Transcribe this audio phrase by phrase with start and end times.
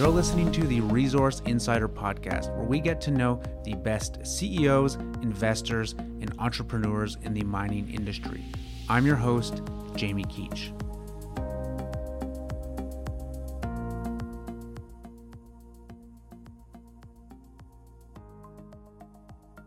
[0.00, 4.94] You're listening to the Resource Insider Podcast, where we get to know the best CEOs,
[5.20, 8.42] investors, and entrepreneurs in the mining industry.
[8.88, 9.60] I'm your host,
[9.96, 10.72] Jamie Keech.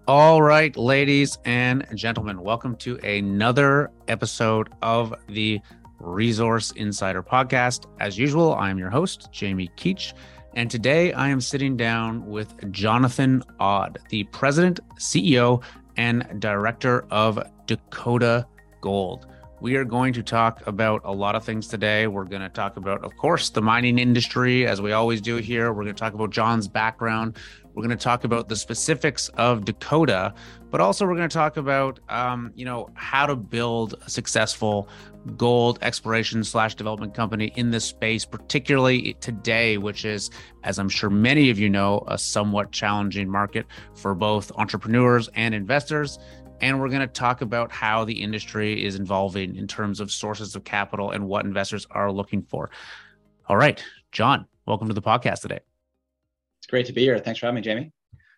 [0.08, 5.62] All right, ladies and gentlemen, welcome to another episode of the
[6.04, 7.86] Resource Insider Podcast.
[8.00, 10.14] As usual, I am your host, Jamie Keech,
[10.56, 15.64] and today I am sitting down with Jonathan Awde, the president, CEO,
[15.98, 18.46] and director of Dakota
[18.82, 19.28] Gold.
[19.62, 22.08] We are going to talk about a lot of things today.
[22.08, 25.72] We're going to talk about, of course, the mining industry, as we always do here.
[25.72, 27.38] We're going to talk about John's background.
[27.74, 30.34] We're going to talk about the specifics of Dakota,
[30.70, 34.90] but also we're going to talk about, um, you know, how to build a successful
[35.38, 40.30] gold exploration slash development company in this space, particularly today, which is,
[40.64, 45.56] as I'm sure many of you know, a somewhat challenging market for both entrepreneurs and
[45.56, 46.20] investors.
[46.62, 50.56] And we're going to talk about how the industry is evolving in terms of sources
[50.56, 52.70] of capital and what investors are looking for.
[53.48, 55.60] All right, John, welcome to the podcast today.
[56.60, 57.20] It's great to be here.
[57.20, 57.92] Thanks for having me, Jamie.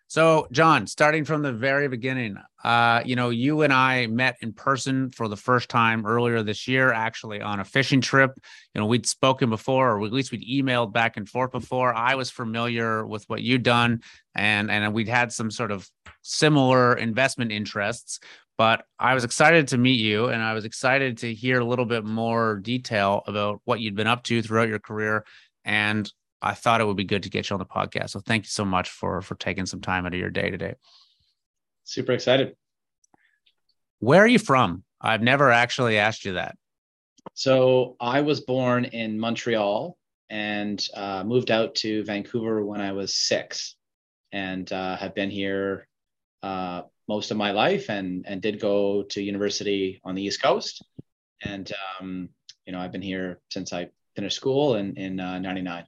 [0.08, 4.52] So, John, starting from the very beginning, uh, you know, you and I met in
[4.52, 8.30] person for the first time earlier this year, actually on a fishing trip.
[8.72, 11.92] You know, we'd spoken before, or at least we'd emailed back and forth before.
[11.92, 14.02] I was familiar with what you'd done,
[14.34, 15.88] and and we'd had some sort of
[16.22, 18.20] similar investment interests.
[18.56, 21.84] But I was excited to meet you, and I was excited to hear a little
[21.84, 25.24] bit more detail about what you'd been up to throughout your career
[25.64, 26.10] and
[26.42, 28.10] I thought it would be good to get you on the podcast.
[28.10, 30.74] So thank you so much for for taking some time out of your day today.
[31.84, 32.56] Super excited.
[33.98, 34.84] Where are you from?
[35.00, 36.56] I've never actually asked you that.
[37.34, 39.96] So I was born in Montreal
[40.28, 43.76] and uh, moved out to Vancouver when I was six,
[44.32, 45.86] and uh, have been here
[46.42, 50.84] uh, most of my life, and and did go to university on the East Coast,
[51.42, 51.70] and
[52.00, 52.28] um,
[52.66, 55.84] you know I've been here since I finished school in in '99.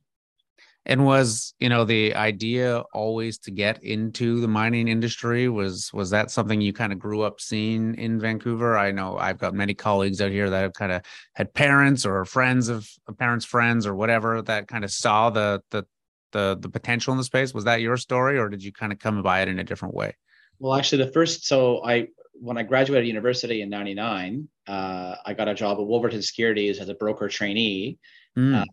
[0.88, 6.08] And was you know the idea always to get into the mining industry was was
[6.10, 8.76] that something you kind of grew up seeing in vancouver?
[8.76, 11.02] I know i've got many colleagues out here that have kind of
[11.34, 12.88] had parents or friends of
[13.18, 15.84] parents friends or whatever that kind of saw the the
[16.32, 17.52] the the potential in the space.
[17.52, 19.94] Was that your story or did you kind of come by it in a different
[19.94, 20.16] way?
[20.58, 22.08] Well actually the first so i
[22.40, 26.88] when i graduated university in 99 uh, i got a job at wolverton securities as
[26.88, 27.98] a broker trainee.
[28.36, 28.62] Mm.
[28.62, 28.64] uh,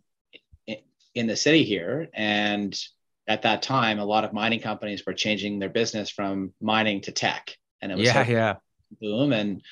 [1.16, 2.10] in the city here.
[2.14, 2.78] And
[3.28, 7.12] at that time, a lot of mining companies were changing their business from mining to
[7.12, 7.56] tech.
[7.82, 8.56] And it was yeah, yeah.
[9.02, 9.34] boom.
[9.34, 9.64] And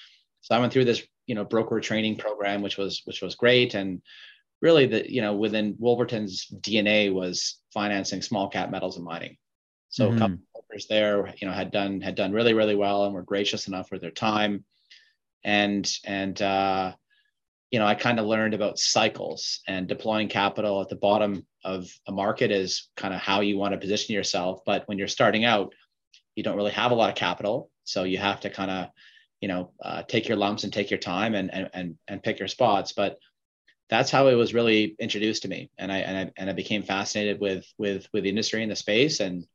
[0.41, 3.75] so I went through this, you know, broker training program, which was which was great.
[3.75, 4.01] And
[4.61, 9.37] really the, you know, within Wolverton's DNA was financing small cap metals and mining.
[9.89, 10.15] So mm-hmm.
[10.15, 13.13] a couple of brokers there, you know, had done had done really, really well and
[13.13, 14.65] were gracious enough with their time.
[15.43, 16.93] And and uh
[17.73, 21.89] you know, I kind of learned about cycles and deploying capital at the bottom of
[22.07, 24.59] a market is kind of how you want to position yourself.
[24.63, 25.73] But when you're starting out,
[26.35, 28.89] you don't really have a lot of capital, so you have to kind of,
[29.41, 32.37] you know, uh, take your lumps and take your time and and and and pick
[32.37, 32.91] your spots.
[32.91, 33.17] But
[33.89, 36.83] that's how it was really introduced to me, and I and I and I became
[36.83, 39.47] fascinated with with with the industry and the space, and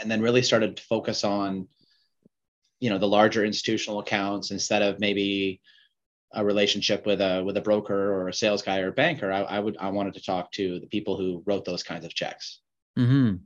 [0.00, 1.68] and then really started to focus on,
[2.80, 5.60] you know, the larger institutional accounts instead of maybe
[6.34, 9.42] a relationship with a with a broker or a sales guy or a banker, I,
[9.42, 12.60] I would I wanted to talk to the people who wrote those kinds of checks.
[12.96, 13.36] Hmm.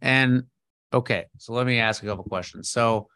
[0.00, 0.44] And
[0.92, 2.70] okay, so let me ask a couple questions.
[2.70, 3.08] So,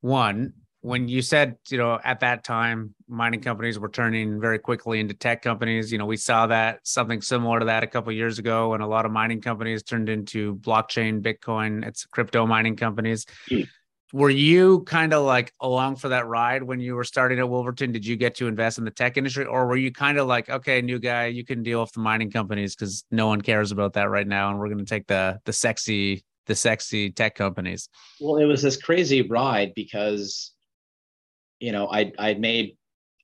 [0.00, 0.52] one,
[0.82, 5.14] when you said you know at that time mining companies were turning very quickly into
[5.14, 8.70] tech companies, you know we saw that something similar to that a couple years ago,
[8.70, 13.26] when a lot of mining companies turned into blockchain, Bitcoin, it's crypto mining companies.
[13.48, 13.68] Mm
[14.12, 17.92] were you kind of like along for that ride when you were starting at Wolverton?
[17.92, 20.48] Did you get to invest in the tech industry, or were you kind of like,
[20.48, 23.92] okay, new guy, you can deal with the mining companies because no one cares about
[23.94, 27.88] that right now, and we're going to take the the sexy the sexy tech companies?
[28.20, 30.52] Well, it was this crazy ride because,
[31.60, 32.76] you know, I I made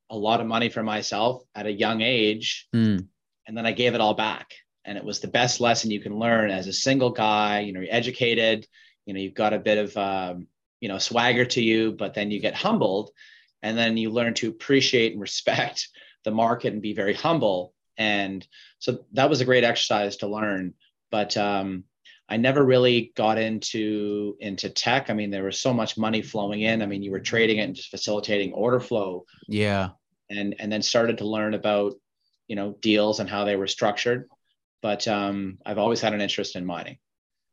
[0.08, 3.04] a lot of money for myself at a young age, mm.
[3.46, 4.50] and then I gave it all back,
[4.84, 7.60] and it was the best lesson you can learn as a single guy.
[7.60, 8.66] You know, you're educated.
[9.04, 10.48] You know, you've got a bit of um,
[10.80, 13.10] you know swagger to you but then you get humbled
[13.62, 15.88] and then you learn to appreciate and respect
[16.24, 17.72] the market and be very humble.
[17.98, 18.46] And
[18.78, 20.74] so that was a great exercise to learn.
[21.10, 21.84] But um,
[22.28, 25.10] i never really got into into tech.
[25.10, 26.82] I mean there was so much money flowing in.
[26.82, 29.24] I mean you were trading it and just facilitating order flow.
[29.48, 29.90] Yeah.
[30.28, 31.94] And and then started to learn about
[32.48, 34.28] you know deals and how they were structured.
[34.82, 36.98] But um, I've always had an interest in mining.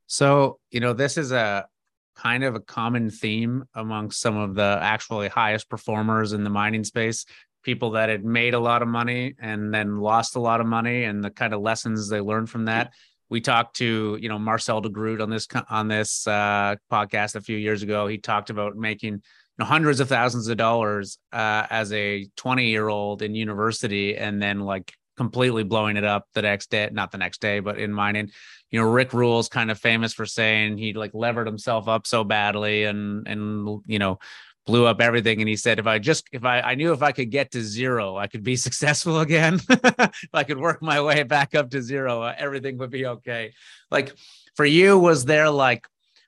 [0.07, 1.65] So, you know, this is a
[2.15, 6.83] kind of a common theme among some of the actually highest performers in the mining
[6.83, 7.25] space
[7.63, 11.05] people that had made a lot of money and then lost a lot of money
[11.05, 12.93] and the kind of lessons they learned from that.
[13.29, 17.41] We talked to you know marcel de groot on this on this uh, podcast a
[17.41, 18.05] few years ago.
[18.07, 19.21] He talked about making you
[19.57, 24.41] know, hundreds of thousands of dollars uh, as a 20 year old in university and
[24.41, 27.93] then like completely blowing it up the next day not the next day but in
[27.93, 28.29] mining
[28.71, 32.23] you know rick rule's kind of famous for saying he like levered himself up so
[32.23, 34.19] badly and and you know
[34.65, 35.41] blew up everything.
[35.41, 37.61] And he said if i just if i i knew if i could get to
[37.61, 39.59] zero i could be successful again.
[39.69, 43.53] If i could work my way back up to zero uh, everything would be okay.
[43.91, 44.13] Like
[44.55, 45.87] for you was there like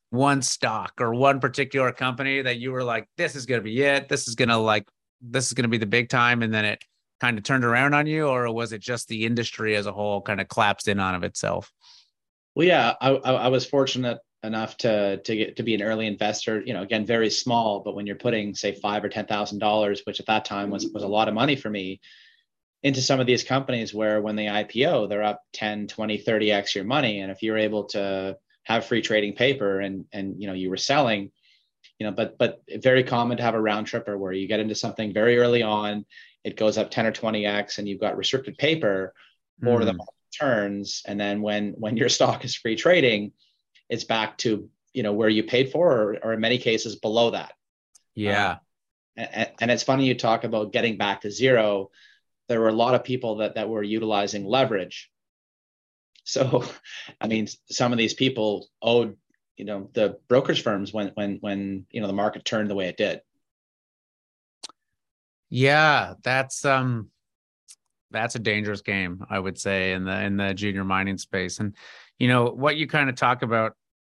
[0.09, 3.81] one stock or one particular company that you were like this is going to be
[3.81, 4.09] it.
[4.09, 4.87] This is going to like
[5.21, 6.83] this is going to be the big time and then it
[7.19, 10.21] kind of turned around on you or was it just the industry as a whole
[10.21, 11.71] kind of collapsed in on of itself?
[12.55, 16.61] Well yeah i, I was fortunate enough to to get to be an early investor
[16.65, 20.01] you know again very small but when you're putting say five or ten thousand dollars
[20.05, 21.99] which at that time was was a lot of money for me
[22.85, 26.83] into some of these companies where when they ipo they're up 10 20 30x your
[26.83, 27.19] money.
[27.19, 30.77] And if you're able to have free trading paper and and you know you were
[30.77, 31.31] selling
[31.99, 34.75] you know but but very common to have a round tripper where you get into
[34.75, 36.05] something very early on
[36.45, 39.13] it goes up 10 or 20x and you've got restricted paper
[39.65, 39.85] or mm.
[39.85, 40.05] the
[40.39, 41.01] turns.
[41.07, 43.33] And then when when your stock is free trading
[43.89, 47.31] it's back to you know where you paid for or, or in many cases below
[47.31, 47.53] that.
[48.13, 48.57] Yeah.
[49.17, 51.89] Uh, and, and it's funny you talk about getting back to zero.
[52.47, 55.11] There were a lot of people that that were utilizing leverage.
[56.27, 56.65] So
[57.21, 59.15] i mean some of these people owed
[59.57, 62.87] you know the brokerage firms when when when you know the market turned the way
[62.87, 63.21] it did
[65.55, 67.09] yeah that's um
[68.11, 71.75] that's a dangerous game i would say in the in the junior mining space and
[72.19, 73.73] you know what you kind of talk about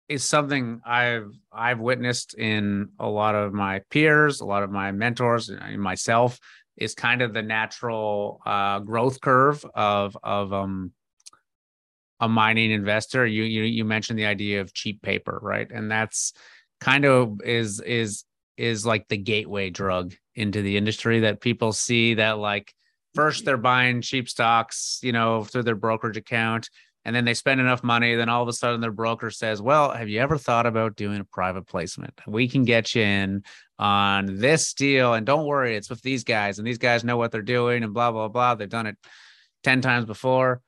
[0.09, 4.91] is something I've I've witnessed in a lot of my peers, a lot of my
[4.91, 6.39] mentors, myself
[6.77, 10.91] is kind of the natural uh, growth curve of of um,
[12.19, 13.25] a mining investor.
[13.25, 15.69] You you you mentioned the idea of cheap paper, right?
[15.69, 16.33] And that's
[16.79, 18.23] kind of is is
[18.55, 22.73] is like the gateway drug into the industry that people see that like
[23.15, 26.69] first they're buying cheap stocks, you know, through their brokerage account
[27.03, 29.91] and then they spend enough money then all of a sudden their broker says well
[29.91, 32.13] have you ever thought about doing a private placement?
[32.27, 33.43] We can get you in
[33.79, 37.31] on this deal and don't worry it's with these guys and these guys know what
[37.31, 38.55] they're doing and blah blah blah.
[38.55, 38.97] They've done it
[39.63, 40.61] 10 times before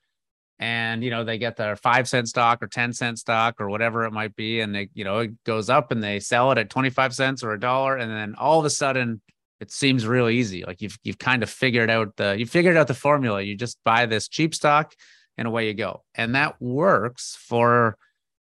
[0.57, 4.05] and you know they get their five cent stock or 10 cent stock or whatever
[4.05, 6.69] it might be and they you know it goes up and they sell it at
[6.69, 9.21] 25 cents or a dollar and then all of a sudden
[9.59, 12.87] it seems real easy like you've you've kind of figured out the you figured out
[12.87, 14.93] the formula you just buy this cheap stock
[15.39, 16.03] and away you go.
[16.13, 17.97] And that works for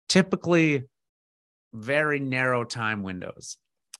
[0.07, 0.83] typically
[1.73, 3.57] very narrow time windows.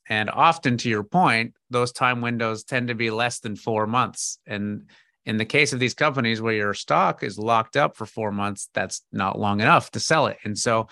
[0.08, 4.38] And often, to your point, those time windows tend to be less than four months.
[4.46, 4.88] And
[5.24, 8.70] in the case of these companies where your stock is locked up for four months,
[8.72, 10.38] that's not long enough to sell it.
[10.44, 10.86] And so,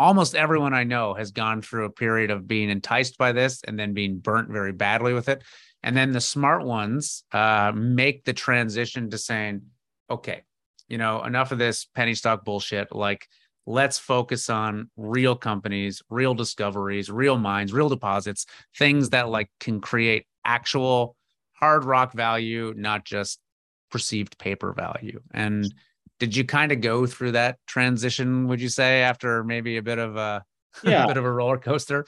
[0.00, 3.78] almost everyone I know has gone through a period of being enticed by this and
[3.78, 5.44] then being burnt very badly with it.
[5.82, 9.60] And then the smart ones uh, make the transition to saying,
[10.08, 10.42] okay,
[10.88, 12.94] you know, enough of this penny stock bullshit.
[12.96, 13.28] Like,
[13.66, 18.46] let's focus on real companies, real discoveries, real mines, real deposits,
[18.78, 21.14] things that like can create actual
[21.52, 23.38] hard rock value, not just
[23.90, 25.20] perceived paper value.
[25.34, 25.72] And
[26.20, 29.98] did you kind of go through that transition, would you say, after maybe a bit
[29.98, 30.44] of a,
[30.84, 31.04] yeah.
[31.04, 32.06] a bit of a roller coaster?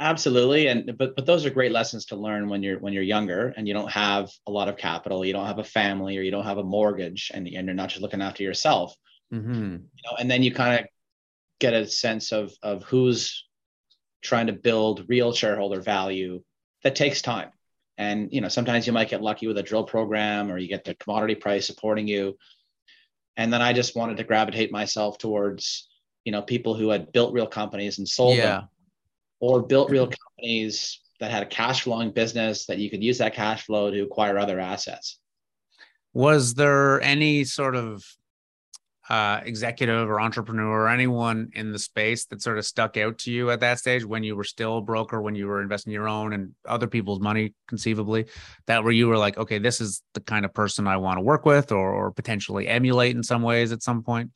[0.00, 3.52] absolutely and but but those are great lessons to learn when you're when you're younger
[3.56, 6.30] and you don't have a lot of capital you don't have a family or you
[6.30, 8.94] don't have a mortgage and, and you're not just looking after yourself
[9.32, 9.72] mm-hmm.
[9.72, 10.86] you know and then you kind of
[11.58, 13.46] get a sense of of who's
[14.22, 16.42] trying to build real shareholder value
[16.82, 17.50] that takes time
[17.98, 20.82] and you know sometimes you might get lucky with a drill program or you get
[20.84, 22.34] the commodity price supporting you
[23.40, 25.88] and then i just wanted to gravitate myself towards
[26.24, 28.46] you know people who had built real companies and sold yeah.
[28.46, 28.68] them
[29.40, 30.14] or built real mm-hmm.
[30.36, 34.00] companies that had a cash flowing business that you could use that cash flow to
[34.00, 35.18] acquire other assets.
[36.12, 38.04] Was there any sort of
[39.10, 43.32] uh, executive or entrepreneur or anyone in the space that sort of stuck out to
[43.32, 46.08] you at that stage when you were still a broker, when you were investing your
[46.08, 48.26] own and other people's money, conceivably,
[48.68, 51.22] that where you were like, okay, this is the kind of person I want to
[51.22, 54.30] work with or, or potentially emulate in some ways at some point?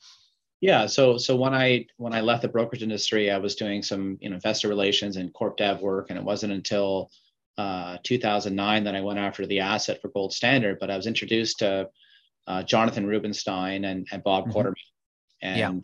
[0.60, 0.86] Yeah.
[0.86, 4.28] So so when I when I left the brokerage industry, I was doing some you
[4.28, 7.10] know investor relations and corp dev work, and it wasn't until
[7.58, 10.78] uh, 2009 that I went after the asset for Gold Standard.
[10.80, 11.90] But I was introduced to
[12.46, 14.58] uh, Jonathan Rubenstein and, and Bob mm-hmm.
[14.58, 14.74] Quartermain,
[15.42, 15.80] And Yeah.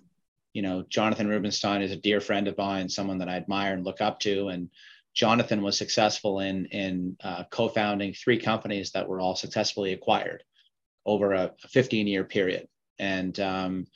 [0.52, 3.84] you know, Jonathan Rubenstein is a dear friend of mine, someone that I admire and
[3.84, 4.48] look up to.
[4.48, 4.70] And
[5.14, 10.44] Jonathan was successful in in uh, co-founding three companies that were all successfully acquired
[11.04, 12.68] over a 15 year period.
[12.98, 13.86] And um,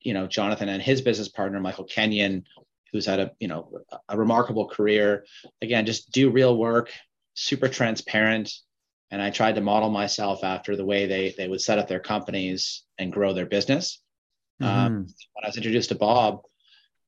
[0.00, 2.44] you know, Jonathan and his business partner Michael Kenyon,
[2.92, 5.24] who's had a you know a remarkable career.
[5.62, 6.92] Again, just do real work,
[7.34, 8.52] super transparent.
[9.10, 12.00] And I tried to model myself after the way they they would set up their
[12.00, 14.00] companies and grow their business.
[14.60, 15.12] Um, Mhm.
[15.34, 16.42] when I was introduced to Bob,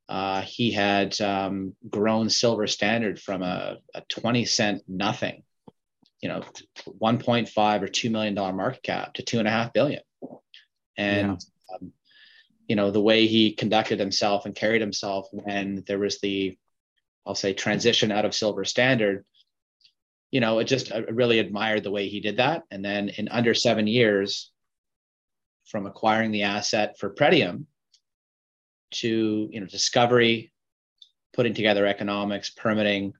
[0.08, 5.42] uh, he had um, grown Silver Standard from a, a 20 cent nothing,
[6.20, 6.42] you know,
[6.86, 10.02] 1.5 or $2 million market cap to two and a half billion.
[10.96, 11.40] And,
[11.72, 11.92] um,
[12.68, 16.56] you know, the way he conducted himself and carried himself when there was the,
[17.26, 19.24] I'll say, transition out of Silver Standard,
[20.30, 22.64] you know, it just, I really admired the way he did that.
[22.70, 24.50] And then in under seven years,
[25.66, 27.66] from acquiring the asset for Pretium
[28.90, 30.50] to you know discovery,
[31.34, 33.12] putting together economics, permitting,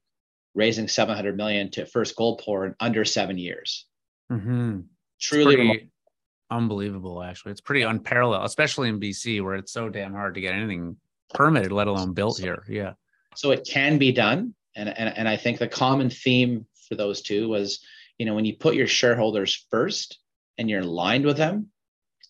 [0.55, 3.87] raising 700 million to first gold pour in under seven years.
[4.31, 4.85] Mhm.
[5.21, 5.91] Truly,
[6.51, 10.55] unbelievable actually it's pretty unparalleled especially in bc where it's so damn hard to get
[10.55, 10.97] anything
[11.35, 12.95] permitted let alone built here yeah
[13.39, 17.23] so it can be done, and, and and I think the common theme for those
[17.23, 17.81] two was,
[18.19, 20.19] you know, when you put your shareholders first
[20.57, 21.69] and you're aligned with them,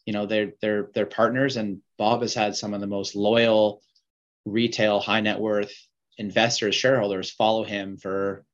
[0.05, 3.83] you know, they're they're they're partners, and Bob has had some of the most loyal
[4.47, 5.73] retail high net worth
[6.17, 8.45] investors shareholders follow him for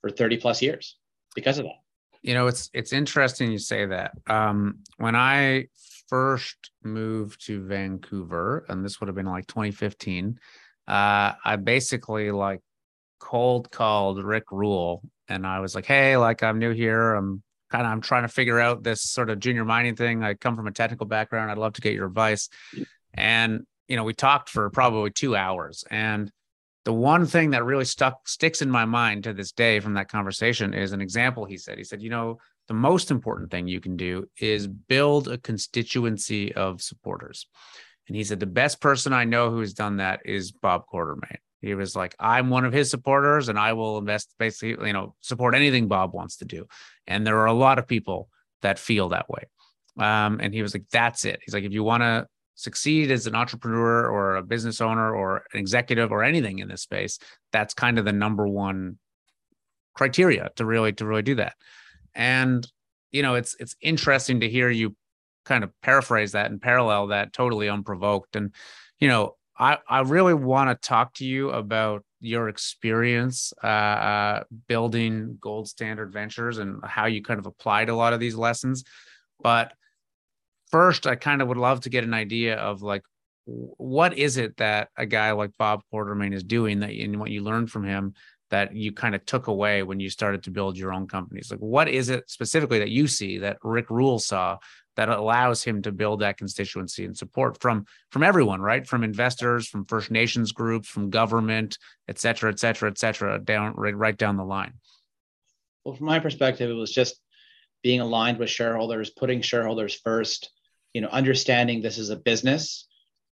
[0.00, 0.96] for 30 plus years
[1.34, 1.80] because of that.
[2.22, 4.12] You know it's it's interesting you say that.
[4.26, 5.66] Um when i
[6.08, 10.38] first moved to vancouver and this would have been like 2015
[10.88, 12.60] uh i basically like
[13.20, 17.14] cold called rick rule and i was like hey like i'm new here.
[17.14, 20.22] I'm kind of i'm trying to figure out this sort of junior mining thing.
[20.22, 21.50] I come from a technical background.
[21.50, 22.48] I'd love to get your advice.
[23.14, 25.84] And you know we talked for probably two hours.
[25.90, 26.30] And
[26.84, 30.08] the one thing that really stuck sticks in my mind to this day from that
[30.08, 31.78] conversation is an example he said.
[31.78, 36.54] He said you know the most important thing you can do is build a constituency
[36.54, 37.46] of supporters.
[38.08, 41.36] And he said the best person i know who has done that is bob quartermain
[41.60, 45.14] he was like i'm one of his supporters and i will invest basically you know
[45.20, 46.66] support anything bob wants to do.
[47.06, 48.28] And there are a lot of people
[48.62, 49.44] that feel that way.
[49.98, 51.40] Um, and he was like that's it.
[51.44, 55.44] He's like if you want to succeed as an entrepreneur or a business owner or
[55.52, 57.20] an executive or anything in this space
[57.52, 58.98] that's kind of the number one
[59.94, 61.54] criteria to really to really do that.
[62.14, 62.66] And
[63.10, 64.94] you know it's it's interesting to hear you
[65.44, 68.36] kind of paraphrase that and parallel that totally unprovoked.
[68.36, 68.52] And
[69.00, 74.44] you know i i really want to talk to you about your experience uh, uh
[74.66, 78.82] building gold standard ventures and how you kind of applied a lot of these lessons.
[79.40, 79.72] But
[80.70, 83.02] first i kind of would love to get an idea of like
[83.46, 87.42] what is it that a guy like bob quartermain is doing that and what you
[87.42, 88.12] learned from him
[88.50, 91.50] that you kind of took away when you started to build your own companies?
[91.50, 94.58] Like what is it specifically that you see that rick rule saw
[94.98, 98.84] that allows him to build that constituency and support from from everyone right?
[98.84, 101.78] From investors from first nations groups from government
[102.08, 104.74] et cetera et cetera et cetera down right, right down the line.
[105.84, 107.20] Well from my perspective it was just
[107.84, 110.50] being aligned with shareholders putting shareholders first
[110.92, 112.88] you know understanding this is a business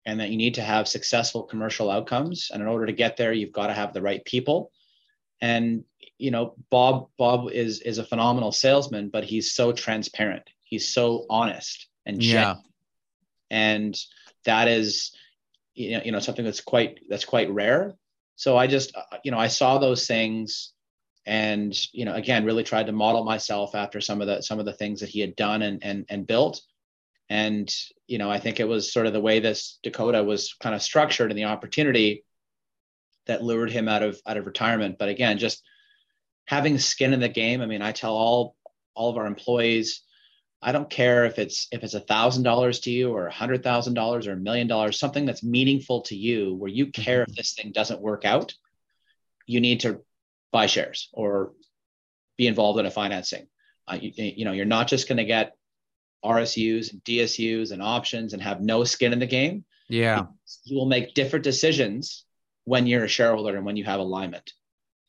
[0.06, 2.50] and that you need to have successful commercial outcomes.
[2.54, 4.70] And in order to get there you've got to have the right people.
[5.40, 5.82] And
[6.18, 11.24] you know bob bob is is a phenomenal salesman but he's so transparent he's so
[11.30, 12.56] honest and yeah.
[13.50, 13.98] and
[14.44, 15.12] that is
[15.74, 17.94] you know, you know something that's quite that's quite rare.
[18.36, 20.72] So i just uh, you know i saw those things
[21.26, 24.64] and you know again really tried to model myself after some of the some of
[24.64, 26.60] the things that he had done and and, and built.
[27.30, 27.70] And
[28.06, 30.82] you know i think it was sort of the way this dakota was kind of
[30.82, 32.24] structured and the opportunity
[33.26, 34.96] that lured him out of out of retirement.
[34.98, 35.62] But again just
[36.46, 38.56] having skin in the game i mean i tell all
[38.94, 40.02] all of our employees
[40.62, 43.62] i don't care if it's if it's a thousand dollars to you or a hundred
[43.62, 47.34] thousand dollars or a million dollars something that's meaningful to you where you care if
[47.34, 48.54] this thing doesn't work out
[49.46, 50.00] you need to
[50.52, 51.52] buy shares or
[52.36, 53.46] be involved in a financing.
[53.86, 55.54] Uh, you, you know you're not just going to get
[56.24, 59.64] rsus and dsus and options and have no skin in the game.
[59.88, 60.26] Yeah.
[60.64, 62.24] You will make different decisions
[62.64, 64.52] when you're a shareholder and when you have alignment.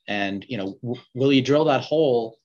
[0.08, 2.38] And you know w- will you drill that hole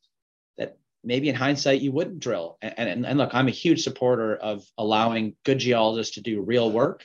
[1.05, 4.65] maybe in hindsight you wouldn't drill and, and, and look i'm a huge supporter of
[4.79, 7.05] allowing good geologists to do real work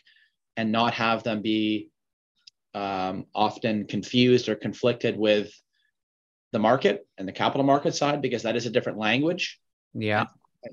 [0.58, 1.90] and not have them be
[2.76, 5.52] um, often confused or conflicted with
[6.52, 9.60] the market and the capital market side because that is a different language
[9.94, 10.26] yeah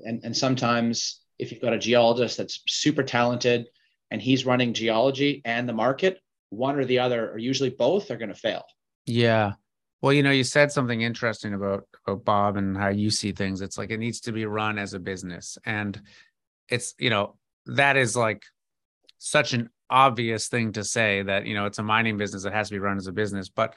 [0.03, 3.67] and, and sometimes if you've got a geologist that's super talented
[4.11, 6.19] and he's running geology and the market,
[6.49, 8.63] one or the other, or usually both, are going to fail.
[9.05, 9.53] Yeah.
[10.01, 13.61] Well, you know, you said something interesting about, about Bob and how you see things.
[13.61, 15.57] It's like it needs to be run as a business.
[15.65, 15.99] And
[16.69, 17.35] it's, you know,
[17.65, 18.43] that is like
[19.17, 22.67] such an obvious thing to say that, you know, it's a mining business that has
[22.67, 23.49] to be run as a business.
[23.49, 23.75] But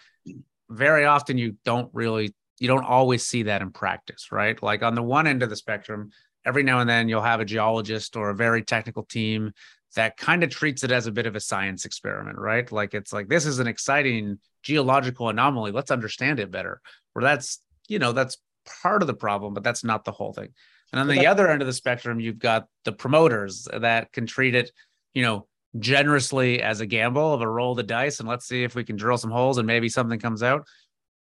[0.69, 4.63] very often you don't really, you don't always see that in practice, right?
[4.63, 6.11] Like on the one end of the spectrum,
[6.45, 9.53] every now and then you'll have a geologist or a very technical team
[9.97, 12.71] that kind of treats it as a bit of a science experiment, right?
[12.71, 15.73] Like it's like this is an exciting geological anomaly.
[15.73, 16.81] Let's understand it better.
[17.13, 18.37] Where that's, you know, that's
[18.83, 20.51] part of the problem, but that's not the whole thing.
[20.93, 24.55] And on the other end of the spectrum, you've got the promoters that can treat
[24.55, 24.73] it,
[25.15, 25.47] you know,
[25.79, 28.83] generously as a gamble of a roll of the dice and let's see if we
[28.83, 30.67] can drill some holes and maybe something comes out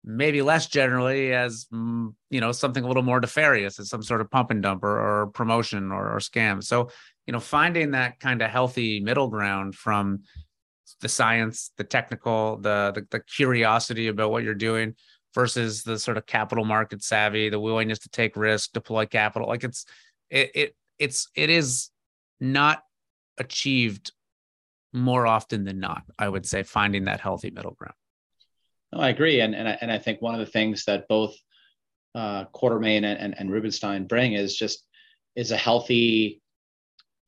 [0.04, 4.22] maybe less generally as mm, you know something a little more nefarious as some sort
[4.22, 6.88] of pump and dump or, or promotion or, or scam so
[7.28, 10.23] you know finding that kind of healthy middle ground from
[11.02, 14.94] the science the technical the, the the curiosity about what you're doing
[15.35, 19.47] versus the sort of capital market savvy the willingness to take risk deploy capital.
[19.47, 19.85] Like it's
[20.30, 21.90] it, it it's it is
[22.40, 22.82] not
[23.37, 24.11] achieved
[24.94, 27.94] more often than not i would say finding that healthy middle ground.
[28.90, 31.37] No, I agree, and and I, and I think one of the things that both
[32.14, 34.87] uh, Quartermain and, and, and Rubenstein bring is just
[35.37, 36.40] is a healthy,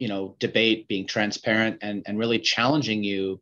[0.00, 3.40] you know, debate, being transparent and and really challenging you.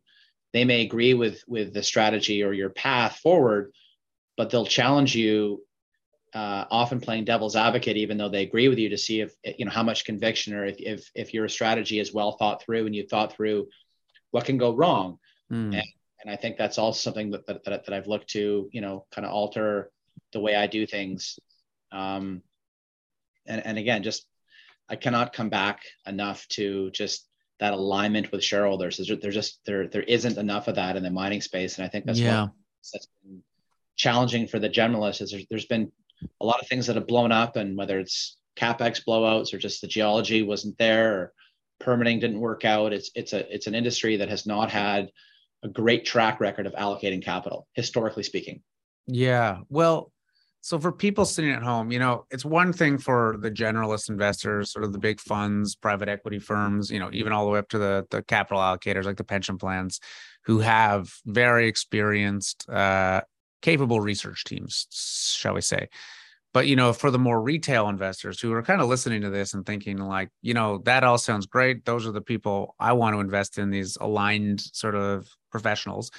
[0.53, 3.73] They may agree with with the strategy or your path forward,
[4.37, 5.63] but they'll challenge you.
[6.35, 9.65] Uh, often playing devil's advocate, even though they agree with you, to see if you
[9.65, 12.95] know how much conviction or if if, if your strategy is well thought through and
[12.95, 13.67] you thought through
[14.31, 15.19] what can go wrong.
[15.51, 15.73] Mm.
[15.75, 15.89] And,
[16.21, 19.27] and I think that's also something that, that, that I've looked to, you know, kind
[19.27, 19.91] of alter
[20.33, 21.39] the way I do things.
[21.93, 22.43] Um,
[23.47, 24.27] and, and again, just,
[24.89, 27.27] I cannot come back enough to just
[27.61, 28.97] that alignment with shareholders.
[28.97, 31.77] There's, there's just, there, there isn't enough of that in the mining space.
[31.77, 32.43] And I think that's yeah.
[32.43, 32.51] what
[32.93, 33.43] that's been
[33.97, 35.91] challenging for the generalists is there's, there's been
[36.41, 39.81] a lot of things that have blown up and whether it's capex blowouts or just
[39.81, 41.33] the geology wasn't there or
[41.81, 42.93] permitting didn't work out.
[42.93, 45.11] It's, it's a, it's an industry that has not had
[45.63, 48.63] a great track record of allocating capital, historically speaking.
[49.09, 49.59] Yeah.
[49.69, 50.13] Well,
[50.61, 54.73] so for people sitting at home, you know, it's one thing for the generalist investors,
[54.73, 57.69] sort of the big funds, private equity firms, you know, even all the way up
[57.71, 60.01] to the the capital allocators like the pension plans,
[60.45, 63.21] who have very experienced, uh,
[63.63, 65.89] capable research teams, shall we say.
[66.53, 69.55] But you know, for the more retail investors who are kind of listening to this
[69.55, 71.85] and thinking like, you know, that all sounds great.
[71.85, 73.71] Those are the people I want to invest in.
[73.71, 76.11] These aligned sort of professionals.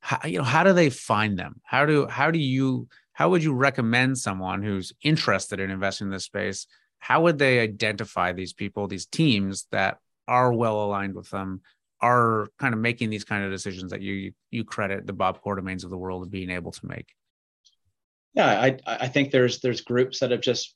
[0.00, 1.60] How, you know, how do they find them?
[1.62, 6.10] How do how do you how would you recommend someone who's interested in investing in
[6.10, 6.66] this space?
[6.98, 11.62] How would they identify these people, these teams that are well aligned with them,
[12.00, 15.84] are kind of making these kind of decisions that you you credit the Bob Quartermains
[15.84, 17.14] of the world of being able to make?
[18.34, 20.74] Yeah, I I think there's there's groups that have just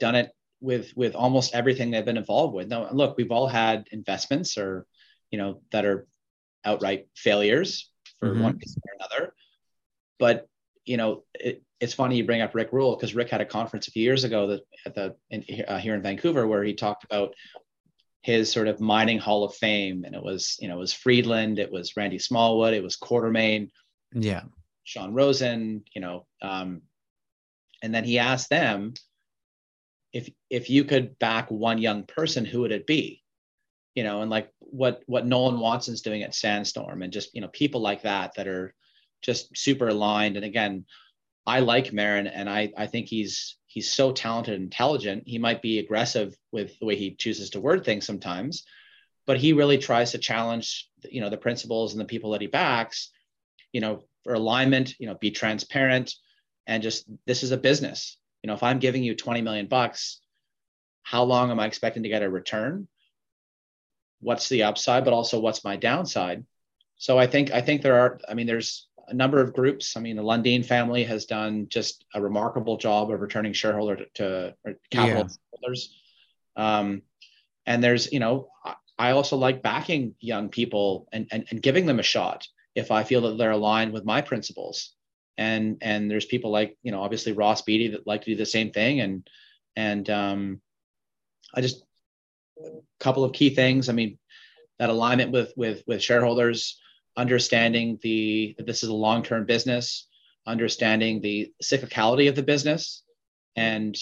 [0.00, 2.66] done it with with almost everything they've been involved with.
[2.66, 4.86] Now, look, we've all had investments or
[5.30, 6.08] you know that are
[6.64, 8.42] outright failures for mm-hmm.
[8.42, 9.34] one reason or another.
[10.18, 10.48] But
[10.90, 13.86] you know, it, it's funny you bring up Rick Rule because Rick had a conference
[13.86, 17.04] a few years ago that at the in, uh, here in Vancouver where he talked
[17.04, 17.32] about
[18.22, 21.60] his sort of mining hall of fame, and it was you know it was Friedland,
[21.60, 23.70] it was Randy Smallwood, it was Quartermain,
[24.12, 24.42] yeah,
[24.82, 26.82] Sean Roosen, you know, um,
[27.84, 28.94] and then he asked them
[30.12, 33.22] if if you could back one young person, who would it be?
[33.94, 37.48] You know, and like what what Nolan Watson's doing at Sandstorm, and just you know
[37.48, 38.74] people like that that are
[39.22, 40.36] just super aligned.
[40.36, 40.84] And again,
[41.46, 45.24] I like Marin, and I I think he's he's so talented and intelligent.
[45.26, 48.64] He might be aggressive with the way he chooses to word things sometimes,
[49.26, 52.46] but he really tries to challenge you know the principles and the people that he
[52.46, 53.10] backs.
[53.72, 56.14] You know, for alignment, you know, be transparent,
[56.66, 58.16] and just this is a business.
[58.42, 60.20] You know, if I'm giving you 20 million bucks,
[61.02, 62.88] how long am I expecting to get a return?
[64.20, 66.44] what's the upside, but also what's my downside.
[66.96, 68.20] So I think I think there are.
[68.28, 69.96] I mean, there's a number of groups.
[69.96, 74.06] I mean, the Lundin family has done just a remarkable job of returning shareholder to,
[74.14, 74.54] to
[74.90, 75.28] capital yeah.
[75.52, 75.94] holders.
[76.56, 77.02] Um,
[77.66, 78.48] and there's, you know,
[78.98, 83.02] I also like backing young people and, and and giving them a shot if I
[83.02, 84.94] feel that they're aligned with my principles.
[85.38, 88.44] And and there's people like you know obviously Ross Beaty that like to do the
[88.44, 89.26] same thing and
[89.74, 90.60] and um,
[91.54, 91.82] I just
[92.62, 92.68] a
[92.98, 93.88] couple of key things.
[93.88, 94.18] I mean,
[94.78, 96.78] that alignment with with with shareholders,
[97.20, 100.08] understanding the that this is a long term business,
[100.46, 103.02] understanding the cyclicality of the business,
[103.56, 103.94] and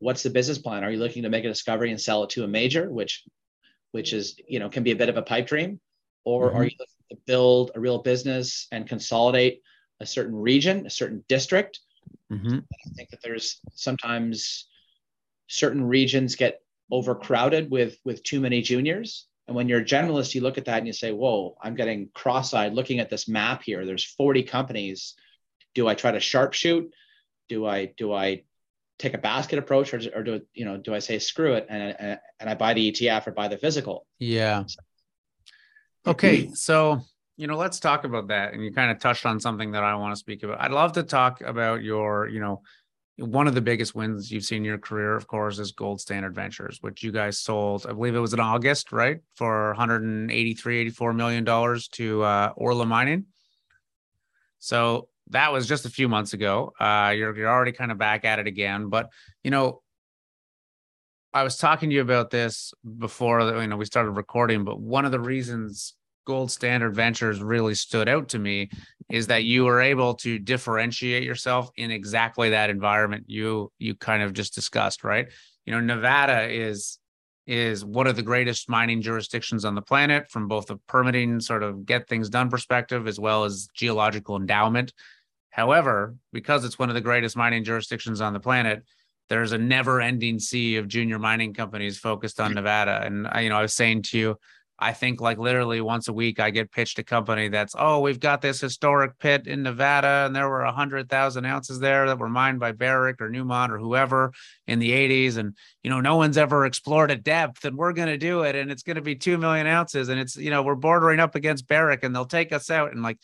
[0.00, 0.82] what's the business plan?
[0.82, 3.24] Are you looking to make a discovery and sell it to a major, which
[3.92, 5.80] which is you know can be a bit of a pipe dream,
[6.24, 6.56] or mm-hmm.
[6.56, 9.62] are you looking to build a real business and consolidate
[10.00, 11.78] a certain region, a certain district?
[12.32, 12.58] Mm-hmm.
[12.58, 14.66] I think that there's sometimes
[15.46, 19.26] certain regions get overcrowded with with too many juniors.
[19.48, 22.10] And when you're a generalist, you look at that and you say, "Whoa, I'm getting
[22.14, 23.84] cross-eyed looking at this map here.
[23.84, 25.14] There's 40 companies.
[25.74, 26.90] Do I try to sharpshoot?
[27.48, 28.44] Do I do I
[28.98, 31.96] take a basket approach, or, or do you know do I say screw it and
[31.98, 34.64] and, and I buy the ETF or buy the physical?" Yeah.
[36.06, 37.02] Okay, so
[37.38, 38.52] you know, let's talk about that.
[38.52, 40.60] And you kind of touched on something that I want to speak about.
[40.60, 42.62] I'd love to talk about your, you know,
[43.18, 46.34] one of the biggest wins you've seen in your career, of course, is Gold Standard
[46.34, 49.18] Ventures, which you guys sold, I believe it was in August, right?
[49.34, 53.26] For 183, 84 million dollars to uh, Orla Mining.
[54.60, 56.72] So that was just a few months ago.
[56.78, 59.10] Uh, you're you're already kind of back at it again, but
[59.42, 59.82] you know,
[61.34, 64.64] I was talking to you about this before you know we started recording.
[64.64, 65.94] But one of the reasons
[66.28, 68.68] Gold Standard Ventures really stood out to me
[69.08, 74.22] is that you were able to differentiate yourself in exactly that environment you you kind
[74.22, 75.28] of just discussed, right?
[75.64, 76.98] You know, Nevada is
[77.46, 81.62] is one of the greatest mining jurisdictions on the planet from both a permitting sort
[81.62, 84.92] of get things done perspective as well as geological endowment.
[85.48, 88.84] However, because it's one of the greatest mining jurisdictions on the planet,
[89.30, 92.56] there's a never-ending sea of junior mining companies focused on mm.
[92.56, 93.00] Nevada.
[93.02, 94.36] And you know, I was saying to you,
[94.80, 98.20] I think like literally once a week I get pitched a company that's oh we've
[98.20, 102.18] got this historic pit in Nevada and there were a hundred thousand ounces there that
[102.18, 104.32] were mined by Barrick or Newmont or whoever
[104.66, 108.18] in the 80s and you know no one's ever explored at depth and we're to
[108.18, 111.18] do it and it's to be two million ounces and it's you know we're bordering
[111.18, 113.18] up against Barrick and they'll take us out and like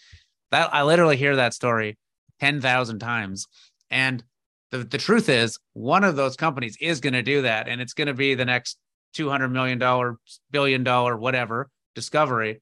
[0.51, 1.97] that I literally hear that story
[2.41, 3.47] ten thousand times
[3.91, 4.25] and
[4.73, 7.93] the, the truth is one of those companies is going to do that and it's
[7.93, 8.77] going to be the next
[9.15, 10.19] 200 million dollar
[10.51, 12.61] billion dollar whatever discovery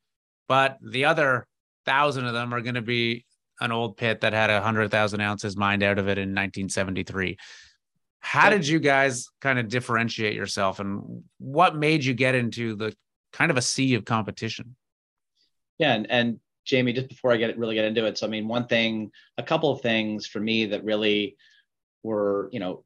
[0.48, 1.46] but the other
[1.84, 3.24] thousand of them are going to be
[3.60, 7.36] an old pit that had a hundred thousand ounces mined out of it in 1973
[8.20, 12.94] how did you guys kind of differentiate yourself and what made you get into the
[13.32, 14.76] kind of a sea of competition?
[15.78, 18.46] Yeah and, and jamie just before i get really get into it so i mean
[18.46, 21.36] one thing a couple of things for me that really
[22.04, 22.84] were you know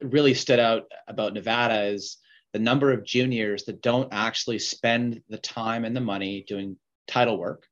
[0.00, 2.18] really stood out about Nevada is
[2.52, 7.38] the number of juniors that don't actually spend the time and the money doing title
[7.38, 7.66] work.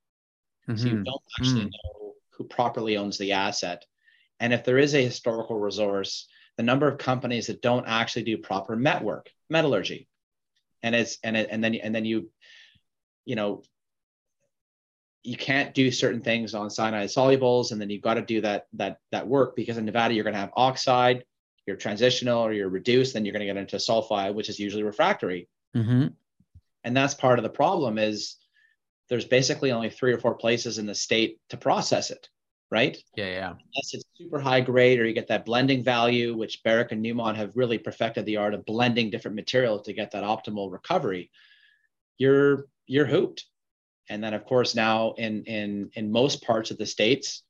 [0.68, 0.78] Mm-hmm.
[0.78, 1.02] So you mm-hmm.
[1.04, 1.70] don't actually mm.
[1.72, 3.84] know who properly owns the asset.
[4.40, 8.38] And if there is a historical resource, the number of companies that don't actually do
[8.38, 10.08] proper met work, metallurgy,
[10.82, 12.30] and it's and it, and then and then you,
[13.24, 13.62] you know,
[15.22, 18.66] you can't do certain things on cyanide solubles, and then you've got to do that
[18.74, 21.24] that that work because in Nevada you're going to have oxide,
[21.66, 24.84] you're transitional or you're reduced, then you're going to get into sulfide, which is usually
[24.84, 25.48] refractory.
[25.76, 26.08] Mm-hmm.
[26.84, 28.36] And that's part of the problem is
[29.08, 32.28] there's basically only three or four places in the state to process it,
[32.70, 32.96] right?
[33.16, 33.50] Yeah, yeah.
[33.50, 37.36] Unless it's super high grade or you get that blending value, which Barrick and Newmont
[37.36, 41.30] have really perfected the art of blending different materials to get that optimal recovery,
[42.18, 43.44] you're you're hooped.
[44.08, 47.42] And then of course now in in in most parts of the states,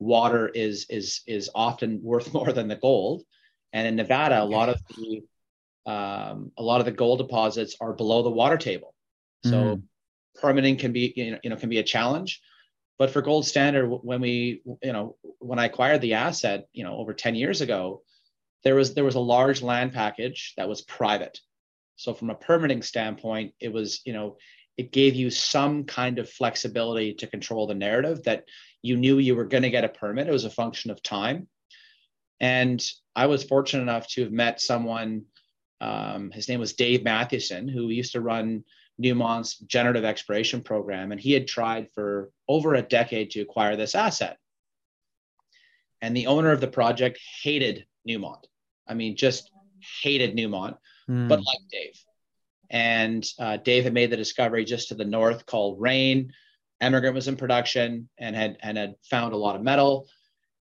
[0.00, 3.22] water is is is often worth more than the gold.
[3.72, 5.22] And in Nevada, a lot of the
[5.86, 8.94] um, a lot of the gold deposits are below the water table,
[9.44, 9.82] so mm.
[10.40, 12.40] permitting can be you know, you know can be a challenge.
[12.98, 16.96] But for Gold Standard, when we you know when I acquired the asset, you know
[16.96, 18.02] over ten years ago,
[18.64, 21.38] there was there was a large land package that was private.
[21.96, 24.36] So from a permitting standpoint, it was you know
[24.76, 28.44] it gave you some kind of flexibility to control the narrative that
[28.82, 30.26] you knew you were going to get a permit.
[30.26, 31.48] It was a function of time.
[32.40, 32.82] And
[33.14, 35.24] I was fortunate enough to have met someone.
[35.80, 38.64] Um, his name was Dave Mathewson, who used to run
[39.00, 43.94] Newmont's generative exploration program, and he had tried for over a decade to acquire this
[43.94, 44.36] asset.
[46.02, 48.44] And the owner of the project hated Newmont.
[48.86, 49.50] I mean, just
[50.02, 50.76] hated Newmont,
[51.08, 51.28] mm.
[51.28, 52.00] but liked Dave.
[52.70, 56.32] And uh, Dave had made the discovery just to the north called Rain.
[56.80, 60.06] Emigrant was in production and had and had found a lot of metal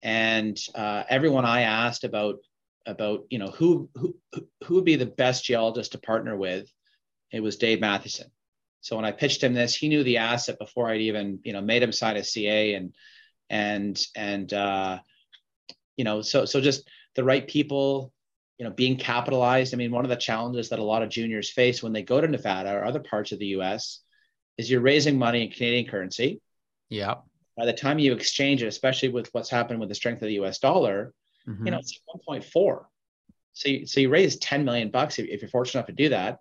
[0.01, 2.37] and uh, everyone I asked about
[2.85, 4.15] about you know who who
[4.63, 6.71] who would be the best geologist to partner with,
[7.31, 8.31] it was Dave Mathewson.
[8.81, 11.61] So when I pitched him this, he knew the asset before I'd even you know
[11.61, 12.93] made him sign a CA and
[13.49, 14.99] and and uh,
[15.97, 18.13] you know so so just the right people
[18.57, 19.73] you know being capitalized.
[19.73, 22.21] I mean one of the challenges that a lot of juniors face when they go
[22.21, 23.99] to Nevada or other parts of the U.S.
[24.57, 26.41] is you're raising money in Canadian currency.
[26.89, 27.15] Yeah
[27.59, 30.39] by the time you exchange it, especially with what's happened with the strength of the
[30.41, 31.13] US dollar,
[31.47, 31.65] mm-hmm.
[31.65, 32.85] you know, it's 1.4.
[33.53, 36.09] So you, so you raise 10 million bucks if, if, you're fortunate enough to do
[36.09, 36.39] that.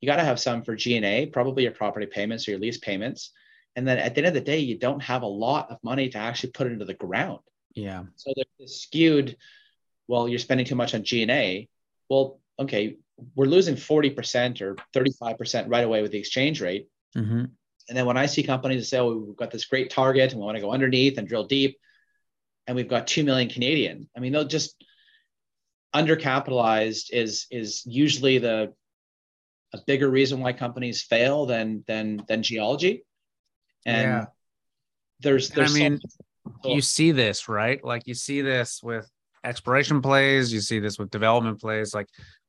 [0.00, 3.32] you got to have some for G&A, probably your property payments or your lease payments.
[3.76, 6.10] And then at the end of the day, you don't have a lot of money
[6.10, 7.40] to actually put into the ground.
[7.74, 8.04] Yeah.
[8.16, 9.36] So they're skewed.
[10.06, 11.68] Well, you're spending too much on G&A.
[12.10, 12.96] Well, okay,
[13.34, 16.88] we're losing 40% or 35% right away with the exchange rate.
[17.16, 17.44] Mm-hmm.
[17.88, 20.44] And then when I see companies say, oh, we've got this great target and we
[20.44, 21.78] want to go underneath and drill deep,
[22.66, 24.76] and we've got 2 million Canadian, I mean, they'll just
[25.94, 28.74] undercapitalized is is usually the
[29.72, 33.04] a bigger reason why companies fail than than than geology.
[33.86, 34.24] And yeah.
[35.20, 36.00] there's there's I mean
[36.62, 37.82] so, you see this, right?
[37.84, 39.08] Like you see this with
[39.44, 41.94] exploration plays, you see this with development plays.
[41.94, 42.08] Like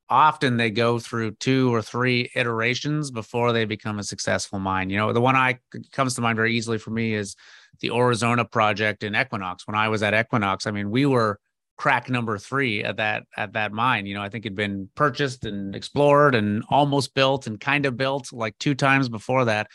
[0.10, 4.89] often they go through two or three iterations before they become a successful mine.
[4.89, 5.60] You know, the one I
[5.91, 7.36] comes to mind very easily for me is
[7.80, 9.67] the Aurizona project in Equinox.
[9.67, 11.39] When I was at Equinox, I mean, we were
[11.78, 14.06] crack number three at that at that mine.
[14.06, 17.95] You know, I think it'd been purchased and explored and almost built and kind of
[17.95, 19.67] built like two times before that.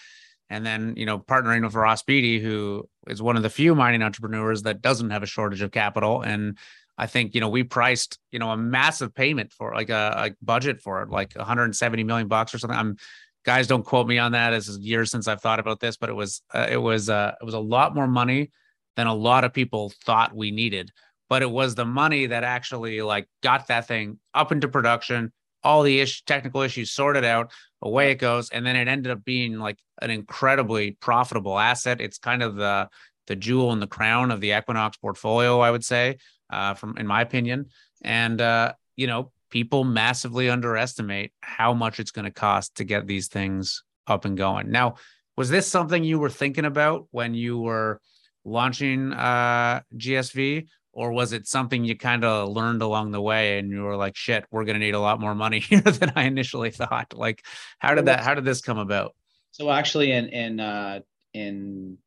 [0.51, 4.03] And then, you know, partnering with Ross Beaty, who is one of the few mining
[4.03, 6.21] entrepreneurs that doesn't have a shortage of capital.
[6.21, 6.59] And
[6.97, 10.45] I think, you know, we priced, you know, a massive payment for like a, a
[10.45, 12.79] budget for it, like 170 million bucks or something.
[12.79, 12.97] I'm
[13.45, 14.53] guys, don't quote me on that.
[14.53, 17.45] Is years since I've thought about this, but it was, uh, it was, uh, it
[17.45, 18.51] was a lot more money
[18.97, 20.91] than a lot of people thought we needed.
[21.29, 25.83] But it was the money that actually like got that thing up into production, all
[25.83, 27.51] the ish, technical issues sorted out,
[27.83, 32.01] away it goes, and then it ended up being like an incredibly profitable asset.
[32.01, 32.89] It's kind of the
[33.27, 36.19] the jewel in the crown of the Equinox portfolio, I would say,
[36.51, 37.67] uh, from in my opinion.
[38.03, 43.07] And uh, you know, people massively underestimate how much it's going to cost to get
[43.07, 44.71] these things up and going.
[44.71, 44.97] Now,
[45.37, 48.01] was this something you were thinking about when you were
[48.45, 53.71] launching uh, GSV, or was it something you kind of learned along the way and
[53.71, 56.25] you were like shit we're going to need a lot more money here than i
[56.25, 57.45] initially thought like
[57.79, 59.15] how did that how did this come about
[59.51, 61.01] so actually in in uh
[61.35, 61.99] in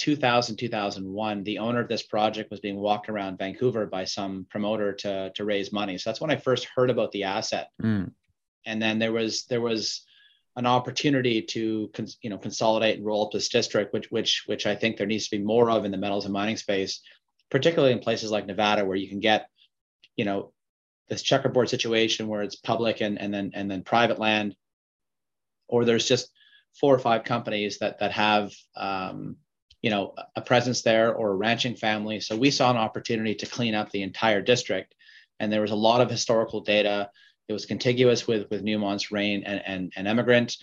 [0.00, 4.92] 2000 2001 the owner of this project was being walked around vancouver by some promoter
[4.92, 5.98] to to raise money.
[5.98, 7.68] So that's when i first heard about the asset.
[7.82, 8.12] Mm.
[8.66, 10.04] and then there was there was
[10.56, 11.90] an opportunity to
[12.22, 15.28] you know consolidate and roll up this district which which which i think there needs
[15.28, 17.00] to be more of in the metals and mining space
[17.50, 19.48] particularly in places like Nevada, where you can get,
[20.16, 20.52] you know,
[21.08, 24.54] this checkerboard situation where it's public and, and then and then private land,
[25.68, 26.30] or there's just
[26.78, 29.36] four or five companies that that have um,
[29.82, 32.20] you know a presence there or a ranching family.
[32.20, 34.94] So we saw an opportunity to clean up the entire district,
[35.38, 37.10] and there was a lot of historical data.
[37.48, 40.56] It was contiguous with with Newmont's Rain and and, and Emigrant,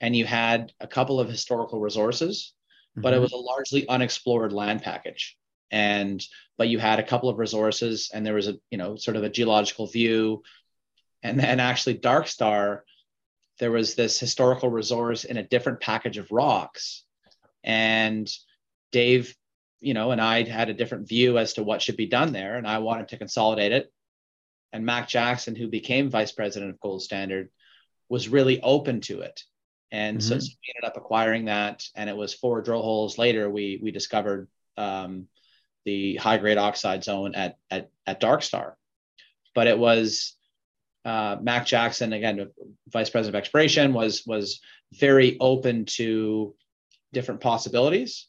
[0.00, 2.52] and you had a couple of historical resources,
[2.92, 3.02] mm-hmm.
[3.02, 3.22] but it mm-hmm.
[3.22, 5.36] was a largely unexplored land package
[5.72, 6.22] and
[6.58, 9.24] but you had a couple of resources and there was a you know sort of
[9.24, 10.42] a geological view
[11.22, 12.84] and then actually dark star
[13.58, 17.04] there was this historical resource in a different package of rocks
[17.64, 18.30] and
[18.92, 19.34] dave
[19.80, 22.56] you know and i had a different view as to what should be done there
[22.56, 23.92] and i wanted to consolidate it
[24.72, 27.48] and mac jackson who became vice president of gold standard
[28.08, 29.42] was really open to it
[29.90, 30.28] and mm-hmm.
[30.28, 33.80] so, so, we ended up acquiring that and it was four drill holes later we
[33.82, 35.26] we discovered um,
[35.84, 38.76] the high grade oxide zone at, at, at Dark Star.
[39.54, 40.34] But it was
[41.04, 42.50] uh, Mac Jackson, again,
[42.88, 44.60] vice president of exploration, was, was
[44.92, 46.54] very open to
[47.12, 48.28] different possibilities.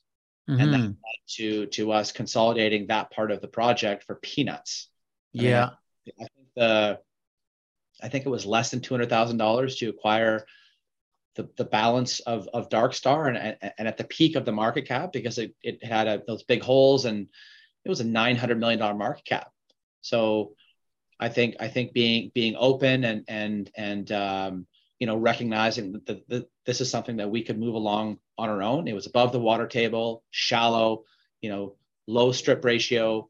[0.49, 0.59] Mm-hmm.
[0.59, 0.95] And that led
[1.37, 4.89] to, to us consolidating that part of the project for peanuts.
[5.37, 5.69] I yeah.
[6.05, 6.99] Mean, I, I think the,
[8.01, 10.45] I think it was less than $200,000 to acquire
[11.35, 14.87] the, the balance of, of Dark Star and, and at the peak of the market
[14.87, 17.27] cap because it, it had a, those big holes and
[17.85, 19.51] it was a $900 million market cap.
[20.01, 20.55] So
[21.19, 24.67] I think, I think being, being open and, and, and, um,
[24.99, 28.49] you know, recognizing that the, the, this is something that we could move along on
[28.49, 28.87] our own.
[28.87, 31.03] It was above the water table, shallow,
[31.41, 31.75] you know,
[32.07, 33.29] low strip ratio,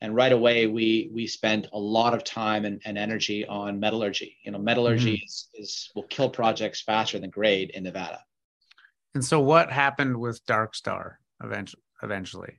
[0.00, 4.36] and right away we we spend a lot of time and, and energy on metallurgy
[4.44, 5.24] you know metallurgy mm-hmm.
[5.24, 8.20] is, is will kill projects faster than grade in nevada
[9.14, 12.54] and so what happened with dark star eventually eventually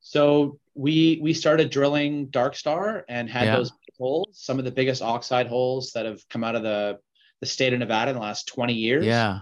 [0.00, 3.56] so we we started drilling dark star and had yeah.
[3.56, 6.98] those holes some of the biggest oxide holes that have come out of the
[7.40, 9.40] the state of nevada in the last 20 years yeah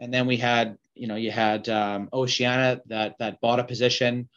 [0.00, 4.28] and then we had you know you had um, oceana that that bought a position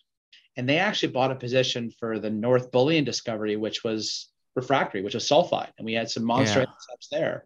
[0.60, 5.14] and they actually bought a position for the North Bullion discovery, which was refractory, which
[5.14, 6.66] was sulfide, and we had some monster yeah.
[6.66, 7.46] intercepts there.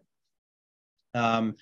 [1.14, 1.54] Um,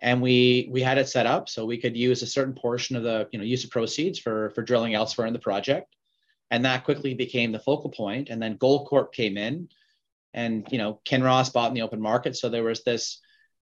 [0.00, 3.02] and we we had it set up so we could use a certain portion of
[3.02, 5.94] the you know use of proceeds for for drilling elsewhere in the project,
[6.50, 8.30] and that quickly became the focal point.
[8.30, 9.68] And then Goldcorp came in,
[10.32, 13.20] and you know Kinross bought in the open market, so there was this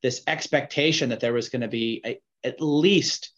[0.03, 3.31] this expectation that there was going to be a, at least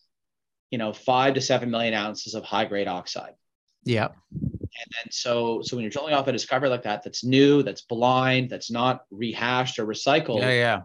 [0.71, 3.33] you know five to seven million ounces of high grade oxide.
[3.85, 4.09] Yeah.
[4.31, 7.83] And then so so when you're drilling off a discovery like that, that's new, that's
[7.83, 10.41] blind, that's not rehashed or recycled.
[10.41, 10.81] Yeah, yeah.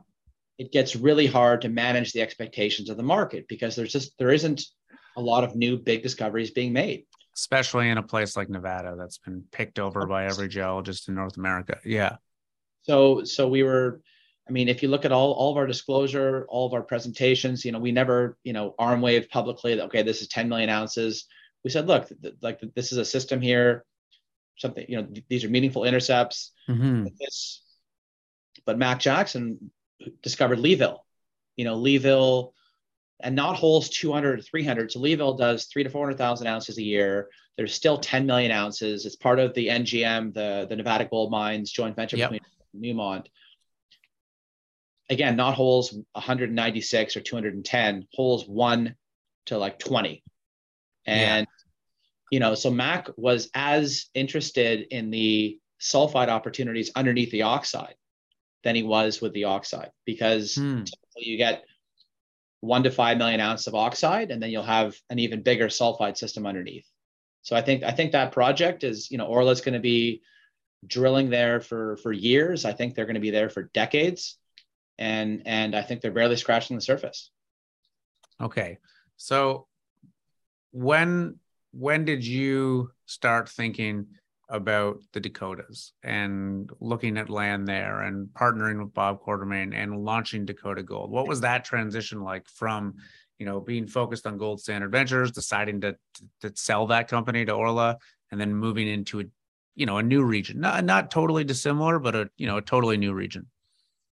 [0.59, 4.31] It gets really hard to manage the expectations of the market because there's just there
[4.31, 4.63] isn't
[5.17, 7.07] a lot of new big discoveries being made.
[7.35, 11.39] Especially in a place like Nevada that's been picked over by every geologist in North
[11.39, 11.79] America.
[11.85, 12.17] Yeah.
[12.83, 14.03] So so we were
[14.51, 17.65] I mean, if you look at all, all of our disclosure, all of our presentations,
[17.65, 20.69] you know, we never, you know, arm wave publicly that, okay, this is 10 million
[20.69, 21.27] ounces.
[21.63, 23.85] We said, look, th- like this is a system here,
[24.57, 26.51] something, you know, th- these are meaningful intercepts.
[26.69, 27.07] Mm-hmm.
[27.21, 27.63] This,
[28.67, 29.71] but Mac Jackson
[30.21, 30.99] discovered Leeville,
[31.55, 32.53] you know, Leeville
[33.21, 34.91] and not holes 200 or 300.
[34.91, 37.29] So Leeville does three to 400,000 ounces a year.
[37.57, 39.07] There's still 10 million ounces.
[39.07, 42.33] It's part of the NGM, the, the Nevada Gold Mines joint venture Yep.
[42.33, 43.27] between Newmont
[45.11, 48.95] again, not holes 196 or 210, holes one
[49.47, 50.23] to like 20.
[51.05, 51.47] And,
[52.31, 57.97] you know, so Mac was as interested in the sulfide opportunities underneath the oxide
[58.63, 60.85] than he was with the oxide because Hmm.
[61.17, 61.65] you get
[62.61, 66.17] one to five million ounces of oxide and then you'll have an even bigger sulfide
[66.17, 66.87] system underneath.
[67.43, 70.21] So I think I think that project is, you know, Orla's going to be
[70.87, 72.67] drilling there for for years.
[72.67, 74.37] I think they're going to be there for decades
[75.01, 77.31] and and I think they're barely scratching the surface.
[78.41, 78.79] Okay.
[79.17, 79.67] So
[80.71, 81.39] when
[81.73, 84.07] when did you start thinking
[84.49, 90.45] about the Dakotas and looking at land there and partnering with Bob Quartermain and launching
[90.45, 91.11] Dakota Gold?
[91.11, 92.97] What was that transition like from,
[93.39, 95.93] you know, being focused on Gold Standard Ventures, deciding to
[96.43, 97.97] to, to sell that company to Orla,
[98.31, 99.25] and then moving into a,
[99.77, 102.99] you know, a new region, not not totally dissimilar, but a you know a totally
[102.99, 103.47] new region.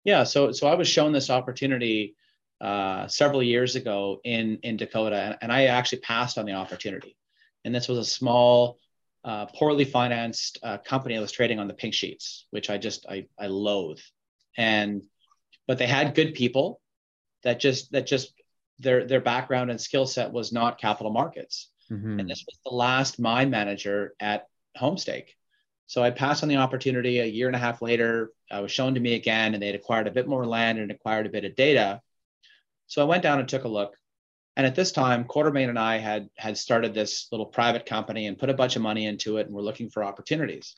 [0.04, 2.16] Yeah, so so I was shown this opportunity
[2.60, 7.16] uh, several years ago in in Dakota, and, and I actually passed on the opportunity.
[7.64, 8.78] And this was a small,
[9.24, 13.06] uh, poorly financed uh, company that was trading on the pink sheets, which I just
[13.08, 14.00] I I loathe.
[14.56, 15.02] And
[15.66, 16.80] but they had good people
[17.44, 18.32] that just that just
[18.78, 21.68] their their background and skill set was not capital markets.
[21.90, 22.20] Mhm.
[22.20, 25.36] And this was the last mine manager at Homestake.
[25.92, 28.30] So I passed on the opportunity a year and a half later.
[28.50, 31.26] I was shown to me again, and they'd acquired a bit more land and acquired
[31.26, 32.00] a bit of data.
[32.86, 33.94] So I went down and took a look.
[34.56, 38.38] And at this time, Quartermain and I had had started this little private company and
[38.38, 40.76] put a bunch of money into it, and we're looking for opportunities.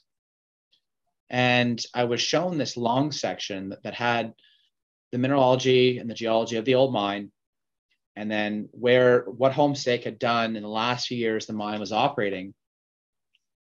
[1.30, 4.32] And I was shown this long section that, that had
[5.12, 7.30] the mineralogy and the geology of the old mine,
[8.16, 11.92] and then where what Homestake had done in the last few years the mine was
[11.92, 12.52] operating.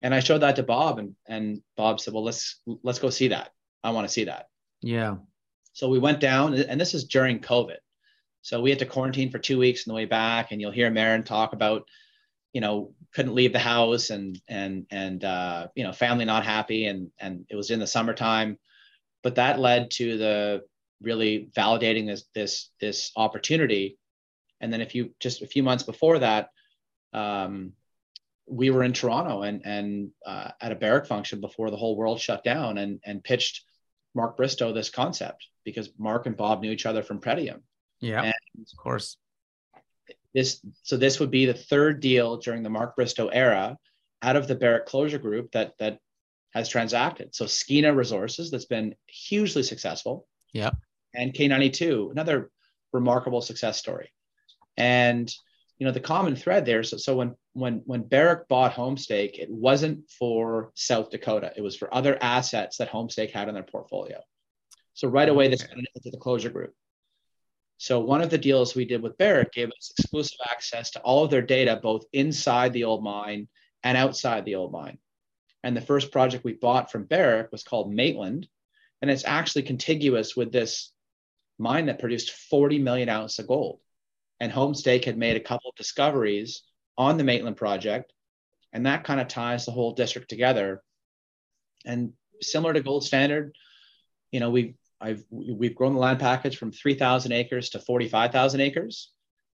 [0.02, 3.28] And I showed that to Bob, and and Bob said, "Well, let's let's go see
[3.28, 3.52] that.
[3.84, 4.48] I want to see that."
[4.80, 5.16] Yeah.
[5.72, 7.78] So we went down, and this is during COVID.
[8.42, 10.90] So we had to quarantine for two weeks on the way back, and you'll hear
[10.90, 11.86] Marin talk about,
[12.52, 16.86] you know, couldn't leave the house, and and and uh, you know, family not happy,
[16.86, 18.58] and and it was in the summertime,
[19.22, 20.62] but that led to the
[21.00, 23.98] really validating this this this opportunity,
[24.60, 26.50] and then if you just a few months before that,
[27.12, 27.72] um,
[28.46, 32.20] we were in Toronto and and uh, at a Barrick function before the whole world
[32.20, 33.62] shut down, and and pitched
[34.14, 37.62] Mark Bristow this concept because Mark and Bob knew each other from Pretium
[38.00, 38.22] Yeah.
[38.22, 39.16] And- of course.
[40.34, 43.78] this so this would be the third deal during the Mark Bristow era
[44.22, 45.98] out of the Barrick closure group that that
[46.52, 47.34] has transacted.
[47.34, 50.26] So Skeena Resources that's been hugely successful.
[50.52, 50.72] Yeah,
[51.14, 52.50] And K92, another
[52.92, 54.12] remarkable success story.
[54.76, 55.32] And
[55.82, 56.84] you know the common thread there.
[56.84, 61.52] So so when when when Barrick bought Homestake, it wasn't for South Dakota.
[61.56, 64.20] It was for other assets that Homestake had in their portfolio.
[64.94, 66.72] So right away, this went into the closure group.
[67.78, 71.24] So one of the deals we did with Barrick gave us exclusive access to all
[71.24, 73.48] of their data, both inside the old mine
[73.82, 74.98] and outside the old mine.
[75.64, 78.46] And the first project we bought from Barrick was called Maitland,
[79.00, 80.92] and it's actually contiguous with this
[81.58, 83.80] mine that produced 40 million ounces of gold.
[84.42, 86.64] And Homestake had made a couple of discoveries
[86.98, 88.12] on the Maitland project,
[88.72, 90.82] and that kind of ties the whole district together.
[91.86, 93.54] And similar to Gold Standard,
[94.32, 99.12] you know, we've I've we've grown the land package from 3,000 acres to 45,000 acres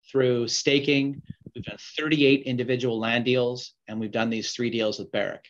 [0.09, 1.21] through staking.
[1.53, 5.47] We've done 38 individual land deals, and we've done these three deals with Barrick.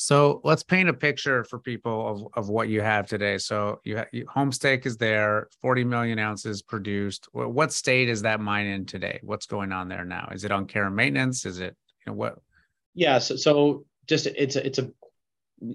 [0.00, 3.36] So let's paint a picture for people of, of what you have today.
[3.36, 7.26] So you, ha- you Homestake is there, 40 million ounces produced.
[7.32, 9.18] What, what state is that mine in today?
[9.24, 10.28] What's going on there now?
[10.30, 11.44] Is it on care and maintenance?
[11.44, 11.74] Is it
[12.06, 12.38] you know what?
[12.94, 14.88] Yeah, so, so just it's a it's a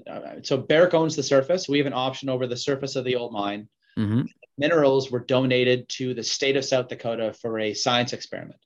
[0.10, 1.68] uh, so Barrick owns the surface.
[1.68, 3.68] We have an option over the surface of the old mine.
[4.00, 4.26] Mhm.
[4.58, 8.62] Minerals were donated to the state of South Dakota for a science experiment,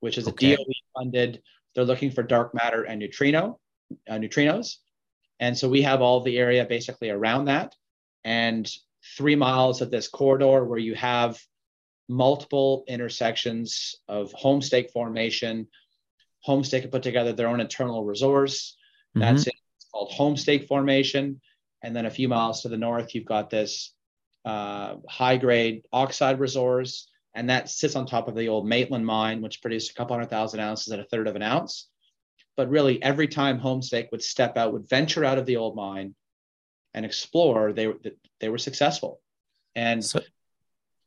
[0.00, 0.52] which is okay.
[0.52, 0.64] a DOE
[0.94, 1.42] funded.
[1.74, 3.58] They're looking for dark matter and neutrino,
[4.08, 4.76] uh, neutrinos,
[5.40, 7.74] and so we have all the area basically around that,
[8.24, 8.70] and
[9.16, 11.38] three miles of this corridor where you have
[12.08, 15.68] multiple intersections of Homestake formation.
[16.46, 18.76] Homestake put together their own internal resource.
[19.14, 19.48] That's mm-hmm.
[19.48, 19.54] it.
[19.76, 21.40] It's called Homestake formation.
[21.82, 23.92] And then a few miles to the north, you've got this
[24.44, 27.08] uh, high grade oxide resource.
[27.34, 30.30] And that sits on top of the old Maitland mine, which produced a couple hundred
[30.30, 31.88] thousand ounces at a third of an ounce.
[32.56, 36.14] But really, every time Homestake would step out, would venture out of the old mine
[36.92, 37.92] and explore, they,
[38.40, 39.20] they were successful.
[39.74, 40.20] And so,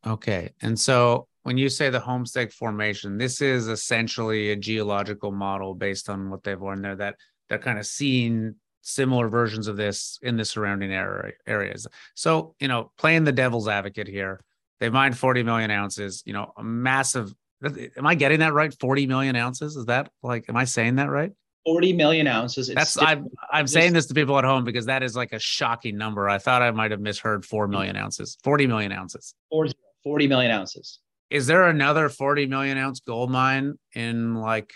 [0.06, 0.52] Okay.
[0.62, 6.10] And so when you say the Homestake formation, this is essentially a geological model based
[6.10, 7.16] on what they've learned there that
[7.50, 11.88] they're kind of seeing similar versions of this in the surrounding area, areas.
[12.16, 14.42] So, you know, playing the devil's advocate here,
[14.80, 17.34] they mined 40 million ounces, you know, a massive.
[17.64, 18.74] Am I getting that right?
[18.80, 19.76] 40 million ounces?
[19.76, 21.32] Is that like, am I saying that right?
[21.66, 22.70] 40 million ounces.
[22.70, 25.40] It's That's I'm I'm saying this to people at home because that is like a
[25.40, 26.30] shocking number.
[26.30, 28.38] I thought I might have misheard 4 million ounces.
[28.44, 29.34] 40 million ounces.
[29.50, 31.00] 40 40 million ounces.
[31.30, 34.72] Is there another 40 million ounce gold mine in like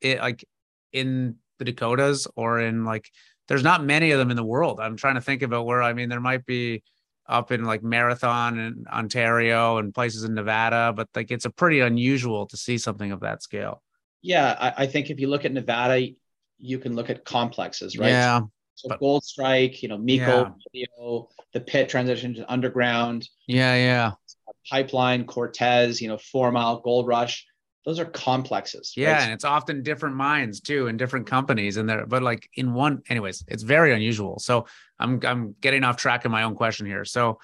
[0.00, 0.44] it like
[0.92, 3.10] in the Dakotas or in like
[3.48, 4.78] there's not many of them in the world.
[4.78, 6.84] I'm trying to think about where I mean there might be
[7.26, 11.80] up in like Marathon and Ontario and places in Nevada, but like it's a pretty
[11.80, 13.82] unusual to see something of that scale.
[14.22, 16.08] Yeah, I, I think if you look at Nevada,
[16.58, 18.08] you can look at complexes, right?
[18.08, 18.40] Yeah.
[18.74, 21.18] So but, Gold Strike, you know, Meikle, yeah.
[21.52, 23.28] the pit transition to underground.
[23.46, 24.12] Yeah, yeah.
[24.70, 27.46] Pipeline, Cortez, you know, Four Mile, Gold Rush.
[27.84, 28.94] Those are complexes.
[28.96, 29.22] Yeah, right?
[29.22, 32.06] and it's often different mines too, and different companies, and there.
[32.06, 34.38] But like in one, anyways, it's very unusual.
[34.38, 34.66] So
[34.98, 37.04] I'm I'm getting off track in my own question here.
[37.04, 37.38] So,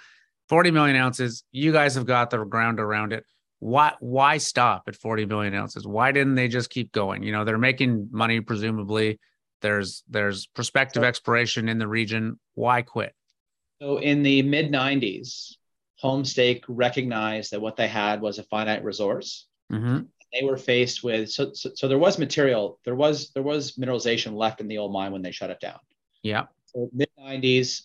[0.49, 1.45] 40 million ounces.
[1.53, 3.25] You guys have got the ground around it.
[3.59, 5.87] Why why stop at 40 million ounces?
[5.87, 7.23] Why didn't they just keep going?
[7.23, 9.21] You know, they're making money presumably
[9.61, 12.39] there's there's prospective exploration in the region.
[12.55, 13.15] Why quit?
[13.81, 15.55] So in the mid 90s,
[16.03, 19.47] Homestake recognized that what they had was a finite resource.
[19.73, 20.01] Mm-hmm.
[20.33, 24.35] They were faced with so, so, so there was material, there was there was mineralization
[24.35, 25.79] left in the old mine when they shut it down.
[26.23, 26.45] Yeah.
[26.67, 27.83] So mid 90s,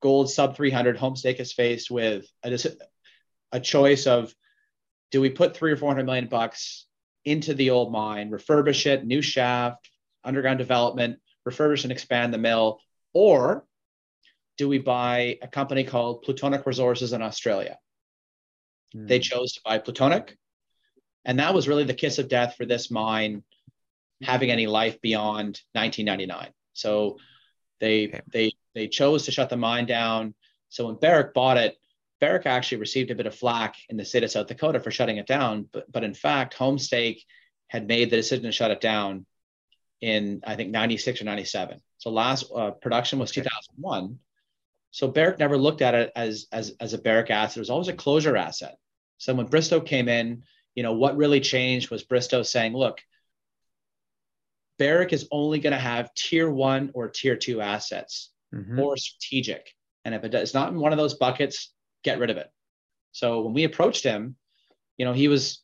[0.00, 0.96] gold sub 300.
[0.96, 2.58] Homestake is faced with a,
[3.52, 4.34] a choice of
[5.10, 6.86] do we put three or four hundred million bucks
[7.24, 9.90] into the old mine, refurbish it, new shaft,
[10.24, 12.80] underground development, refurbish and expand the mill,
[13.12, 13.64] or
[14.56, 17.78] do we buy a company called Plutonic Resources in Australia?
[18.94, 19.08] Mm.
[19.08, 20.36] They chose to buy Plutonic.
[21.24, 23.42] And that was really the kiss of death for this mine
[24.22, 26.52] having any life beyond 1999.
[26.72, 27.18] So
[27.80, 28.20] they okay.
[28.32, 30.34] they they chose to shut the mine down.
[30.68, 31.76] So when Barrick bought it,
[32.20, 35.16] Barrick actually received a bit of flack in the state of South Dakota for shutting
[35.16, 35.68] it down.
[35.72, 37.22] But but in fact, Homestake
[37.68, 39.26] had made the decision to shut it down
[40.00, 41.80] in I think 96 or 97.
[41.98, 44.18] So last uh, production was 2001.
[44.90, 47.58] So Barrick never looked at it as, as, as a Barrick asset.
[47.58, 48.76] It was always a closure asset.
[49.18, 50.42] So when Bristow came in,
[50.74, 52.98] you know, what really changed was Bristow saying, look,
[54.78, 58.78] Barrick is only going to have tier one or tier two assets mm-hmm.
[58.78, 59.74] or strategic.
[60.04, 62.48] And if it's not in one of those buckets, get rid of it.
[63.12, 64.36] So when we approached him,
[64.96, 65.62] you know, he was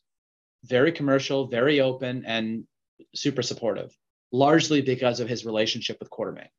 [0.63, 2.65] very commercial, very open, and
[3.15, 3.95] super supportive
[4.31, 6.49] largely because of his relationship with Quartermain.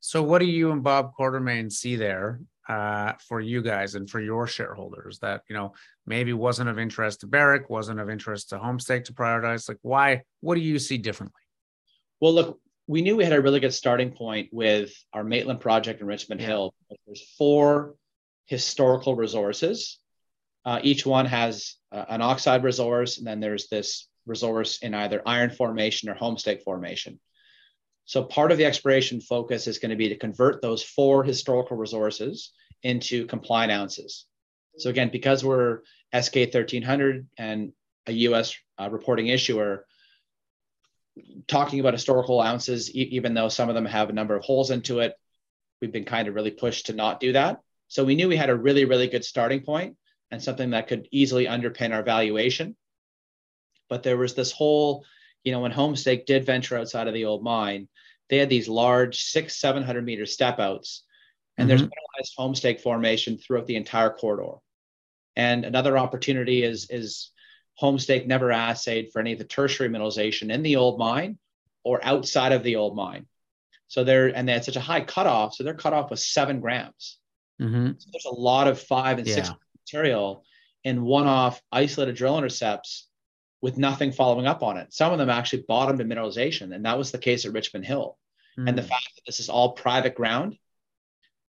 [0.00, 2.40] So, what do you and Bob Quartermain see there
[2.70, 5.72] uh, for you guys and for your shareholders that you know
[6.06, 9.68] maybe wasn't of interest to Barrick, wasn't of interest to Homestake to prioritize?
[9.68, 10.22] Like, why?
[10.40, 11.42] What do you see differently?
[12.20, 16.00] Well, look, we knew we had a really good starting point with our Maitland project
[16.00, 16.46] in Richmond yeah.
[16.46, 16.74] Hill.
[17.06, 17.96] There's four
[18.46, 19.98] historical resources.
[20.64, 25.22] Uh, each one has uh, an oxide resource, and then there's this resource in either
[25.26, 27.18] iron formation or homestake formation.
[28.10, 31.76] So part of the exploration focus is going to be to convert those four historical
[31.76, 32.50] resources
[32.82, 34.26] into compliant ounces.
[34.78, 35.82] So again, because we're
[36.12, 37.72] SK 1300 and
[38.08, 39.86] a US uh, reporting issuer,
[41.46, 44.72] talking about historical ounces, e- even though some of them have a number of holes
[44.72, 45.14] into it,
[45.80, 47.60] we've been kind of really pushed to not do that.
[47.86, 49.96] So we knew we had a really, really good starting point
[50.32, 52.74] and something that could easily underpin our valuation.
[53.88, 55.04] But there was this whole,
[55.44, 57.88] you know, when Homestake did venture outside of the old mine,
[58.28, 61.02] they had these large six, 700 meter step outs.
[61.56, 61.68] And mm-hmm.
[61.68, 64.58] there's mineralized Homestake formation throughout the entire corridor.
[65.36, 67.30] And another opportunity is, is
[67.80, 71.38] Homestake never assayed for any of the tertiary mineralization in the old mine
[71.82, 73.26] or outside of the old mine.
[73.88, 75.54] So they're, and they had such a high cutoff.
[75.54, 77.18] So their cutoff was seven grams.
[77.60, 77.92] Mm-hmm.
[77.98, 79.34] So there's a lot of five and yeah.
[79.36, 80.44] six material
[80.84, 83.08] in one-off isolated drill intercepts
[83.62, 84.92] with nothing following up on it.
[84.92, 88.16] Some of them actually bottomed in mineralization, and that was the case at Richmond Hill.
[88.58, 88.68] Mm.
[88.68, 90.56] And the fact that this is all private ground,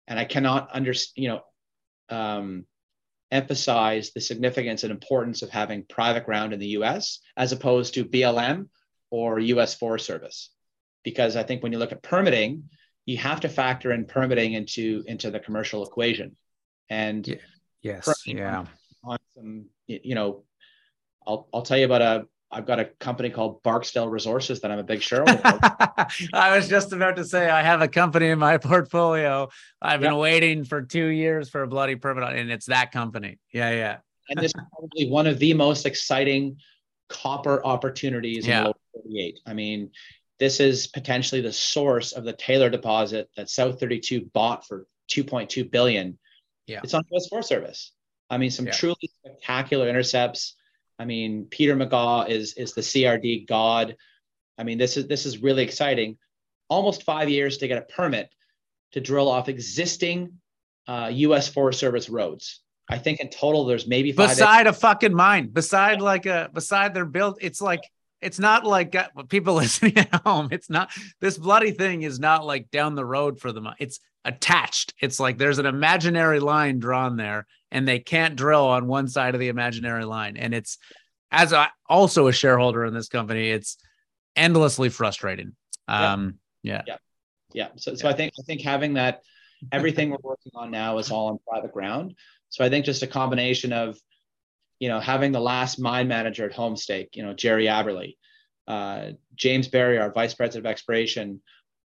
[0.07, 1.41] and I cannot understand, you know,
[2.09, 2.65] um,
[3.29, 7.19] emphasize the significance and importance of having private ground in the U.S.
[7.35, 8.69] as opposed to BLM
[9.09, 9.75] or U.S.
[9.75, 10.49] Forest Service,
[11.03, 12.69] because I think when you look at permitting,
[13.05, 16.37] you have to factor in permitting into into the commercial equation.
[16.89, 17.35] And yeah.
[17.81, 18.67] yes, yeah, on,
[19.03, 20.43] on some you know,
[21.27, 24.79] I'll I'll tell you about a I've got a company called Barksdale Resources that I'm
[24.79, 25.41] a big shareholder.
[26.33, 29.49] I was just about to say I have a company in my portfolio.
[29.81, 33.37] I've been waiting for two years for a bloody permit, and it's that company.
[33.51, 33.97] Yeah, yeah.
[34.29, 36.57] and this is probably one of the most exciting
[37.09, 38.59] copper opportunities yeah.
[38.59, 39.39] in Lower 48.
[39.45, 39.91] I mean,
[40.39, 45.69] this is potentially the source of the Taylor deposit that South 32 bought for 2.2
[45.69, 46.17] billion.
[46.65, 46.81] Yeah.
[46.83, 47.91] It's on US Forest Service.
[48.29, 48.73] I mean, some yeah.
[48.73, 50.55] truly spectacular intercepts.
[50.99, 53.95] I mean, Peter Megaw is is the CRD god.
[54.57, 56.17] I mean, this is this is really exciting.
[56.69, 58.29] Almost five years to get a permit
[58.93, 60.39] to drill off existing
[60.87, 61.47] uh, U.S.
[61.47, 62.61] Forest Service roads.
[62.89, 64.29] I think in total there's maybe five.
[64.29, 67.37] beside a fucking mine, beside like a beside their build.
[67.41, 67.81] It's like
[68.21, 70.49] it's not like uh, people listening at home.
[70.51, 73.67] It's not this bloody thing is not like down the road for them.
[73.79, 74.93] It's attached.
[75.01, 79.33] It's like there's an imaginary line drawn there, and they can't drill on one side
[79.33, 80.37] of the imaginary line.
[80.37, 80.77] And it's
[81.31, 83.77] as a, also a shareholder in this company, it's
[84.35, 85.55] endlessly frustrating.
[85.87, 86.97] Um, yeah, yeah,
[87.53, 87.67] yeah.
[87.75, 89.21] So, so I think I think having that
[89.71, 92.15] everything we're working on now is all on private ground.
[92.49, 93.97] So I think just a combination of
[94.79, 98.15] you know, having the last mine manager at Homestake, you know, Jerry Aberle,
[98.67, 101.41] uh, James Barry, our vice president of exploration,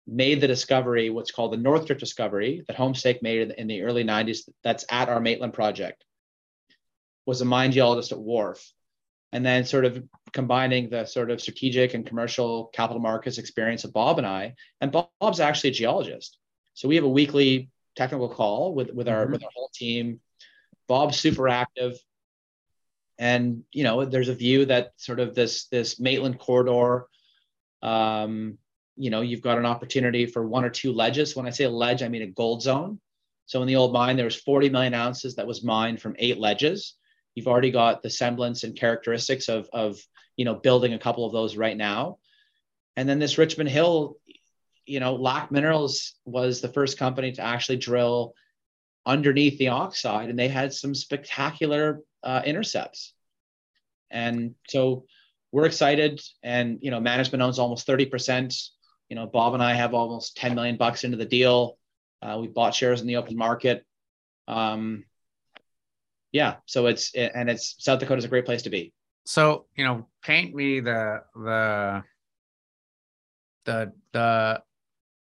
[0.08, 4.04] made the discovery, what's called the North Drift discovery that Homestake made in the early
[4.04, 4.50] 90s.
[4.64, 6.04] That's at our Maitland project.
[7.26, 8.72] Was a mine geologist at Wharf,
[9.32, 13.94] and then sort of combining the sort of strategic and commercial capital markets experience of
[13.94, 14.56] Bob and I.
[14.82, 16.38] And Bob's actually a geologist,
[16.74, 19.34] so we have a weekly technical call with with our mm-hmm.
[19.34, 20.20] with our whole team.
[20.88, 21.96] Bob's super active
[23.22, 27.06] and you know there's a view that sort of this this Maitland corridor
[27.84, 28.58] um,
[29.02, 32.04] you know you've got an opportunity for one or two ledges when i say ledge
[32.04, 33.00] i mean a gold zone
[33.46, 36.38] so in the old mine there was 40 million ounces that was mined from eight
[36.38, 36.96] ledges
[37.36, 40.00] you've already got the semblance and characteristics of of
[40.38, 42.18] you know building a couple of those right now
[42.96, 44.18] and then this richmond hill
[44.86, 48.34] you know lac minerals was the first company to actually drill
[49.06, 53.14] underneath the oxide and they had some spectacular uh, intercepts.
[54.10, 55.06] And so
[55.52, 56.22] we're excited.
[56.44, 58.70] And, you know, management owns almost 30%.
[59.12, 61.78] You know, Bob and I have almost 10 million bucks into the deal.
[62.22, 63.86] Uh, we bought shares in the open market.
[64.48, 65.04] Um,
[66.32, 66.56] yeah.
[66.66, 68.94] So it's, and it's South Dakota is a great place to be.
[69.26, 72.04] So, you know, paint me the, the,
[73.66, 74.64] the, the,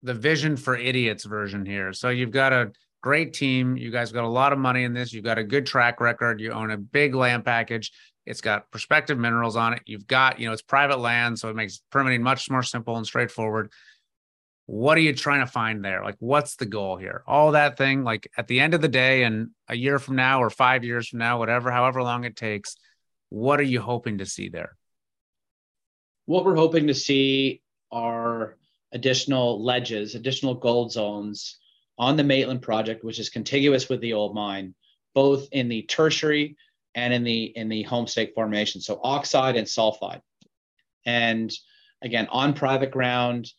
[0.03, 1.91] the vision for idiots version here.
[1.91, 2.71] So you've got a
[3.01, 3.75] great team.
[3.75, 5.11] You guys got a lot of money in this.
[5.11, 6.39] You've got a good track record.
[6.39, 7.91] You own a big land package.
[8.31, 9.81] It's got prospective minerals on it.
[9.85, 13.05] You've got, you know, it's private land, so it makes permitting much more simple and
[13.05, 13.73] straightforward.
[14.67, 16.01] What are you trying to find there?
[16.01, 17.23] Like, what's the goal here?
[17.27, 20.41] All that thing, like at the end of the day, and a year from now
[20.41, 22.77] or five years from now, whatever, however long it takes,
[23.27, 24.77] what are you hoping to see there?
[26.25, 27.61] What we're hoping to see
[27.91, 28.55] are
[28.93, 31.57] additional ledges, additional gold zones
[31.97, 34.73] on the Maitland project, which is contiguous with the old mine,
[35.13, 36.55] both in the tertiary
[36.95, 38.81] and in the in the Homestake formation.
[38.81, 40.21] So oxide and sulfide.
[41.05, 41.51] And
[42.01, 43.51] again, on private ground,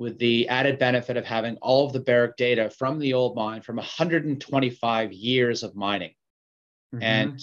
[0.00, 3.60] with the added benefit of having all of the barrick data from the old mine
[3.60, 6.14] from 125 years of mining.
[6.94, 7.02] Mm-hmm.
[7.02, 7.40] And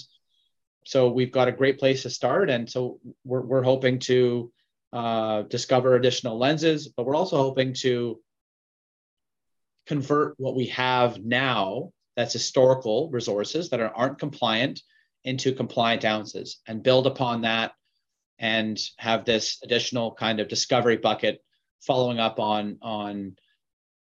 [0.84, 2.50] so we've got a great place to start.
[2.50, 4.52] And so we're, we're hoping to
[4.92, 8.20] uh, discover additional lenses, but we're also hoping to
[9.86, 14.82] convert what we have now that's historical resources that are, aren't compliant
[15.28, 17.74] into compliant ounces and build upon that
[18.40, 21.44] and have this additional kind of discovery bucket
[21.82, 23.36] following up on on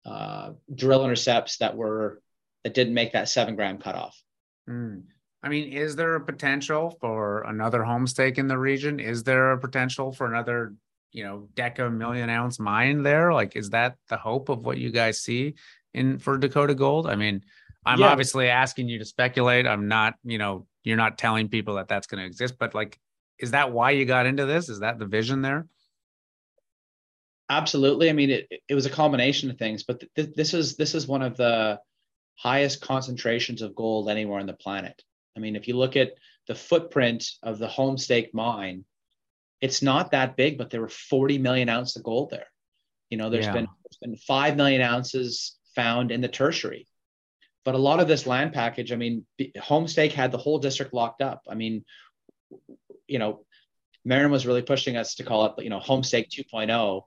[0.06, 2.22] uh, drill intercepts that were
[2.62, 4.16] that didn't make that seven gram cutoff.
[4.70, 5.02] Mm.
[5.42, 9.00] I mean, is there a potential for another Homestake in the region?
[9.00, 10.74] Is there a potential for another
[11.10, 14.90] you know deca million ounce mine there like is that the hope of what you
[14.90, 15.54] guys see
[15.94, 17.42] in for dakota gold i mean
[17.86, 18.08] i'm yeah.
[18.08, 22.06] obviously asking you to speculate i'm not you know you're not telling people that that's
[22.06, 22.98] going to exist but like
[23.38, 25.66] is that why you got into this is that the vision there
[27.50, 30.94] absolutely i mean it, it was a combination of things but th- this is this
[30.94, 31.78] is one of the
[32.38, 35.02] highest concentrations of gold anywhere on the planet.
[35.36, 36.14] I mean, if you look at
[36.46, 38.84] the footprint of the Homestake mine,
[39.60, 42.46] it's not that big, but there were 40 million ounces of gold there.
[43.10, 43.52] You know, there's yeah.
[43.52, 46.86] been there's been five million ounces found in the tertiary.
[47.68, 49.26] But a lot of this land package, I mean,
[49.58, 51.42] Homestake had the whole district locked up.
[51.46, 51.84] I mean,
[53.06, 53.44] you know,
[54.06, 57.02] Marin was really pushing us to call it, you know, Homestake 2.0,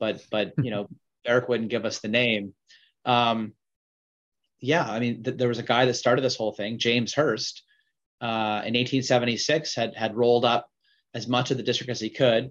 [0.00, 0.88] but but you know,
[1.26, 2.54] Eric wouldn't give us the name.
[3.04, 3.52] Um,
[4.60, 7.62] yeah, I mean, th- there was a guy that started this whole thing, James Hearst,
[8.22, 10.70] uh, in 1876, had had rolled up
[11.12, 12.48] as much of the district as he could,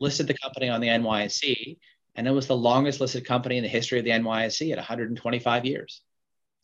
[0.00, 1.78] listed the company on the NYSE,
[2.16, 5.64] and it was the longest listed company in the history of the NYSE at 125
[5.64, 6.02] years.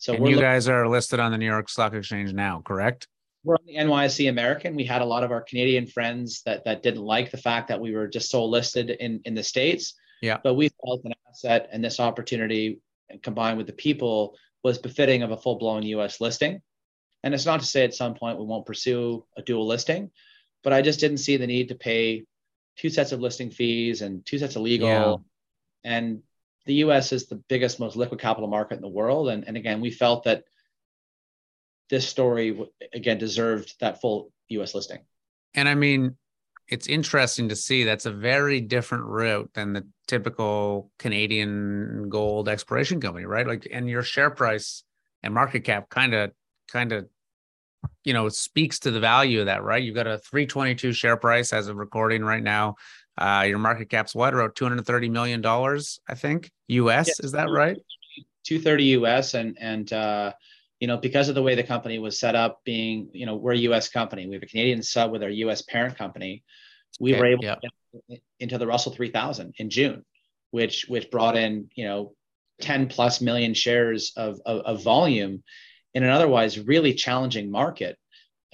[0.04, 3.08] So and you guys are listed on the New York Stock Exchange now, correct?
[3.42, 4.74] We're on the NYSE American.
[4.74, 7.80] We had a lot of our Canadian friends that that didn't like the fact that
[7.80, 9.94] we were just so listed in in the states.
[10.20, 10.40] Yeah.
[10.44, 12.80] But we felt an asset and this opportunity,
[13.22, 16.20] combined with the people, was befitting of a full blown U.S.
[16.20, 16.60] listing.
[17.22, 20.10] And it's not to say at some point we won't pursue a dual listing,
[20.62, 22.24] but I just didn't see the need to pay
[22.76, 25.24] two sets of listing fees and two sets of legal.
[25.82, 25.90] Yeah.
[25.90, 26.22] And
[26.66, 29.28] the US is the biggest, most liquid capital market in the world.
[29.28, 30.44] And, and again, we felt that
[31.90, 32.58] this story,
[32.92, 35.00] again, deserved that full US listing.
[35.54, 36.16] And I mean,
[36.68, 43.00] it's interesting to see that's a very different route than the typical Canadian gold exploration
[43.00, 43.46] company, right?
[43.46, 44.82] Like, and your share price
[45.22, 46.32] and market cap kind of,
[46.68, 47.06] kind of
[48.02, 49.82] you know, speaks to the value of that, right?
[49.82, 52.76] You've got a 322 share price as of recording right now.
[53.16, 57.08] Uh, your market cap's what, about 230 million dollars, I think, US.
[57.08, 57.76] Yeah, is that right?
[58.44, 60.32] 230 US, and and uh,
[60.80, 63.52] you know, because of the way the company was set up, being you know, we're
[63.52, 66.42] a US company, we have a Canadian sub with our US parent company.
[67.00, 67.54] We okay, were able yeah.
[67.56, 67.70] to
[68.08, 70.04] get into the Russell 3000 in June,
[70.50, 72.14] which which brought in you know
[72.60, 75.42] 10 plus million shares of, of, of volume
[75.92, 77.96] in an otherwise really challenging market.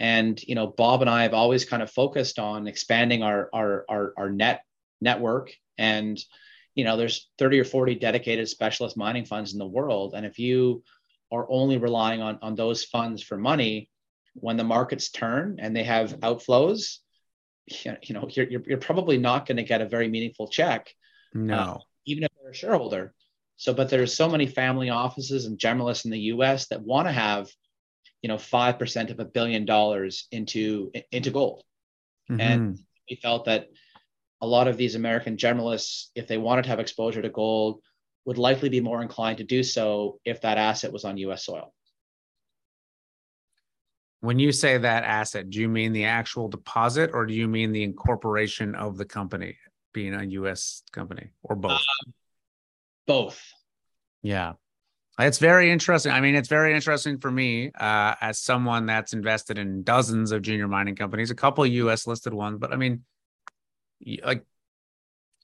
[0.01, 3.85] And you know, Bob and I have always kind of focused on expanding our our
[3.89, 4.65] our, our net
[5.01, 5.53] network.
[5.79, 6.19] And
[6.75, 10.15] you know, there's 30 or 40 dedicated specialist mining funds in the world.
[10.15, 10.83] And if you
[11.31, 13.91] are only relying on on those funds for money,
[14.35, 16.97] when the markets turn and they have outflows,
[17.67, 20.93] you know, you're you're, you're probably not going to get a very meaningful check.
[21.35, 21.55] No.
[21.55, 23.15] Uh, even if they're a shareholder.
[23.57, 26.69] So, but there's so many family offices and generalists in the U.S.
[26.69, 27.49] that want to have,
[28.23, 31.63] you know, five percent of a billion dollars into into gold,
[32.31, 32.41] mm-hmm.
[32.41, 33.69] and we felt that
[34.41, 37.83] a lot of these American generalists, if they wanted to have exposure to gold,
[38.25, 41.45] would likely be more inclined to do so if that asset was on U.S.
[41.45, 41.75] soil.
[44.21, 47.73] When you say that asset, do you mean the actual deposit or do you mean
[47.73, 49.57] the incorporation of the company
[49.93, 50.83] being a U.S.
[50.93, 51.73] company or both?
[51.73, 52.11] Uh,
[53.07, 53.43] both.
[54.23, 54.53] Yeah.
[55.27, 56.13] It's very interesting.
[56.13, 60.43] I mean, it's very interesting for me uh, as someone that's invested in dozens of
[60.43, 63.05] junior mining companies, a couple US listed ones, but I mean,
[64.25, 64.45] like,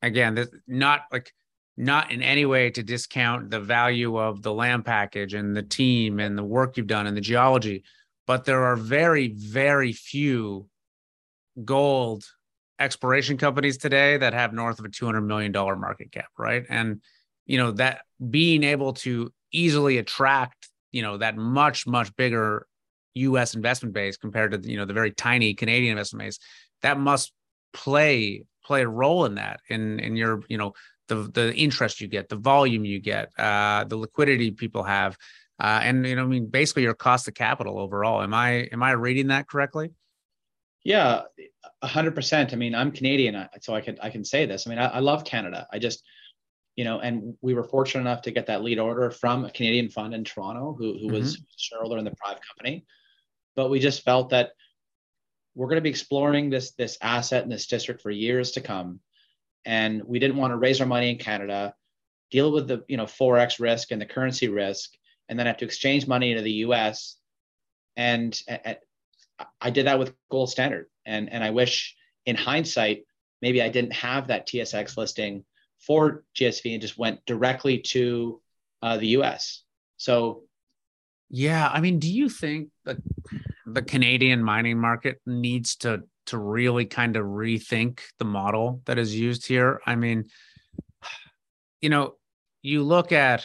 [0.03, 1.33] again, this not like
[1.77, 6.21] not in any way to discount the value of the land package and the team
[6.21, 7.85] and the work you've done and the geology,
[8.27, 10.69] but there are very, very few
[11.65, 12.25] gold
[12.79, 16.65] exploration companies today that have north of a $200 million market cap, right?
[16.69, 17.01] And
[17.47, 18.01] you know that
[18.31, 22.67] being able to easily attract you know that much much bigger
[23.17, 23.55] U.S.
[23.55, 26.39] investment base compared to you know the very tiny Canadian investment base,
[26.83, 27.33] that must
[27.73, 30.73] play play a role in that in in your you know
[31.09, 35.17] the the interest you get, the volume you get, uh, the liquidity people have,
[35.61, 38.23] uh, and you know I mean basically your cost of capital overall.
[38.23, 39.91] Am I am I reading that correctly?
[40.85, 41.23] Yeah,
[41.83, 42.53] hundred percent.
[42.53, 44.67] I mean, I'm Canadian, so I can I can say this.
[44.67, 45.67] I mean, I, I love Canada.
[45.73, 46.03] I just
[46.77, 49.89] you know, and we were fortunate enough to get that lead order from a Canadian
[49.89, 51.15] fund in Toronto who, who mm-hmm.
[51.15, 52.85] was a shareholder in the private company.
[53.57, 54.51] But we just felt that
[55.55, 59.01] we're going to be exploring this, this asset in this district for years to come.
[59.65, 61.75] And we didn't want to raise our money in Canada,
[62.31, 64.93] deal with the, you know, Forex risk and the currency risk,
[65.31, 67.17] and then have to exchange money into the US.
[67.97, 68.77] And, and
[69.63, 70.89] I did that with Gold Standard.
[71.07, 71.97] And, and I wish
[72.27, 73.05] in hindsight,
[73.41, 75.45] maybe I didn't have that TSX listing
[75.79, 78.41] for GSV and just went directly to
[78.83, 79.63] uh, the US.
[79.97, 80.43] So,
[81.29, 82.99] yeah, I mean, do you think that
[83.67, 89.15] the Canadian mining market needs to to really kind of rethink the model that is
[89.15, 89.81] used here?
[89.87, 90.25] I mean,
[91.81, 92.15] you know,
[92.63, 93.45] you look at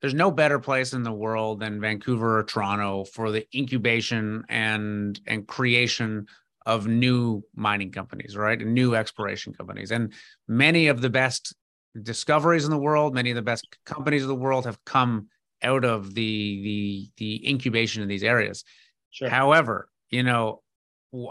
[0.00, 5.18] there's no better place in the world than Vancouver or Toronto for the incubation and
[5.26, 6.26] and creation
[6.66, 8.60] of new mining companies, right?
[8.60, 9.90] New exploration companies.
[9.90, 10.12] And
[10.48, 11.54] many of the best
[12.02, 15.28] discoveries in the world, many of the best companies of the world have come
[15.62, 18.64] out of the the the incubation in these areas.
[19.10, 19.28] Sure.
[19.28, 20.62] However, you know,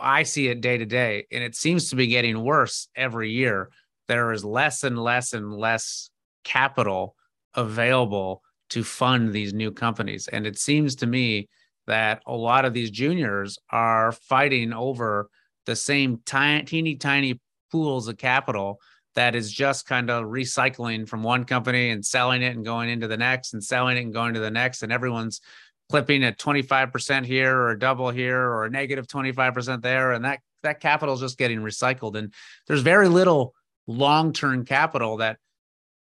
[0.01, 3.69] I see it day to day, and it seems to be getting worse every year.
[4.07, 6.09] There is less and less and less
[6.43, 7.15] capital
[7.55, 10.27] available to fund these new companies.
[10.27, 11.47] And it seems to me
[11.87, 15.29] that a lot of these juniors are fighting over
[15.65, 17.39] the same tiny, teeny tiny
[17.71, 18.79] pools of capital
[19.15, 23.07] that is just kind of recycling from one company and selling it and going into
[23.07, 24.83] the next and selling it and going to the next.
[24.83, 25.39] And everyone's
[25.89, 30.13] clipping at 25% here or a double here or a negative 25% there.
[30.13, 32.15] And that, that capital is just getting recycled.
[32.15, 32.33] And
[32.67, 33.53] there's very little
[33.85, 35.37] long-term capital that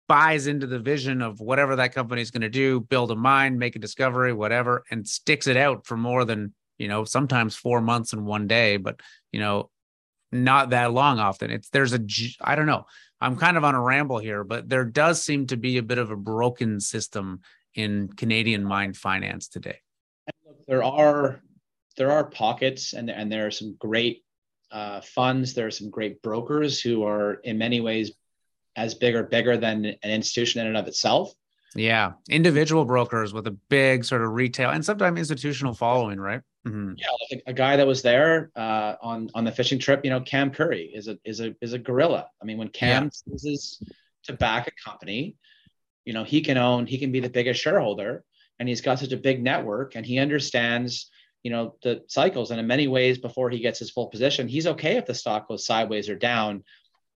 [0.10, 3.60] buys into the vision of whatever that company is going to do, build a mine,
[3.60, 7.80] make a discovery, whatever, and sticks it out for more than, you know, sometimes four
[7.80, 9.00] months in one day, but,
[9.32, 9.70] you know,
[10.32, 11.52] not that long often.
[11.52, 12.00] It's there's a,
[12.42, 12.86] I don't know.
[13.22, 16.00] I'm kind of on a ramble here, but there does seem to be a bit
[16.00, 17.42] of a broken system
[17.76, 19.78] in Canadian mine finance today.
[20.68, 21.42] There are
[21.98, 24.24] there are pockets and and there are some great
[24.72, 25.54] uh, funds.
[25.54, 28.12] There are some great brokers who are in many ways
[28.80, 31.34] as big or bigger than an institution in and of itself.
[31.76, 36.42] Yeah, individual brokers with a big sort of retail and sometimes institutional following, right?
[36.68, 36.94] Mm-hmm.
[36.98, 40.22] Yeah, like a guy that was there uh, on on the fishing trip, you know,
[40.22, 42.28] Cam Curry is a is a is a gorilla.
[42.42, 43.10] I mean, when Cam yeah.
[43.32, 43.84] chooses
[44.24, 45.36] to back a company,
[46.06, 48.24] you know, he can own, he can be the biggest shareholder,
[48.58, 51.12] and he's got such a big network, and he understands,
[51.44, 52.50] you know, the cycles.
[52.50, 55.48] And in many ways, before he gets his full position, he's okay if the stock
[55.48, 56.64] goes sideways or down,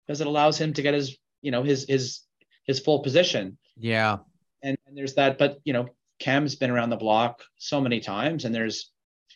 [0.06, 2.22] because it allows him to get his you know his his
[2.66, 3.58] his full position.
[3.78, 4.18] Yeah.
[4.64, 5.90] And, and there's that, but you know,
[6.20, 8.92] Cam's been around the block so many times, and there's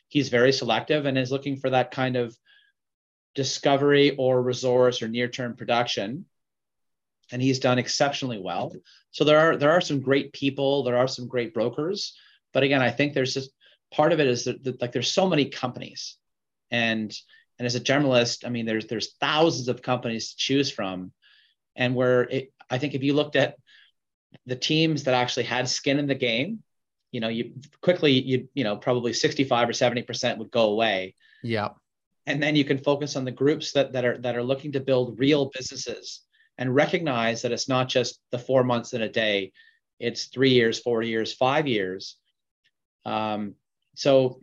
[0.08, 2.36] he's very selective and is looking for that kind of
[3.36, 6.26] discovery or resource or near-term production
[7.32, 8.74] and he's done exceptionally well
[9.12, 12.18] so there are there are some great people there are some great brokers
[12.52, 13.52] but again i think there's just
[13.92, 16.18] part of it is that, that like there's so many companies
[16.72, 17.16] and
[17.60, 21.12] and as a generalist i mean there's there's thousands of companies to choose from
[21.78, 23.56] and where it, I think if you looked at
[24.46, 26.64] the teams that actually had skin in the game,
[27.12, 31.16] you know, you quickly you you know probably 65 or 70 percent would go away.
[31.44, 31.70] Yeah.
[32.26, 34.82] And then you can focus on the groups that that are that are looking to
[34.82, 36.22] build real businesses
[36.58, 39.52] and recognize that it's not just the four months in a day,
[40.00, 42.18] it's three years, four years, five years.
[43.06, 43.54] Um,
[43.96, 44.40] so,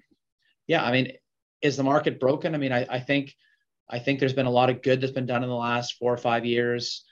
[0.67, 1.13] yeah, I mean,
[1.61, 2.55] is the market broken?
[2.55, 3.35] I mean, I, I think
[3.89, 6.13] I think there's been a lot of good that's been done in the last four
[6.13, 7.05] or five years.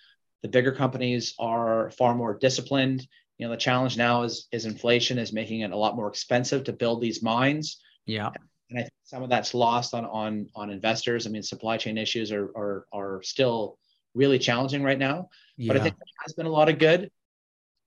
[0.43, 3.07] The bigger companies are far more disciplined.
[3.38, 6.64] You know, the challenge now is is inflation is making it a lot more expensive
[6.64, 7.80] to build these mines.
[8.07, 8.30] Yeah.
[8.70, 11.26] And I think some of that's lost on on on investors.
[11.26, 13.78] I mean, supply chain issues are are are still
[14.14, 15.28] really challenging right now.
[15.57, 15.72] Yeah.
[15.72, 17.11] But I think there has been a lot of good.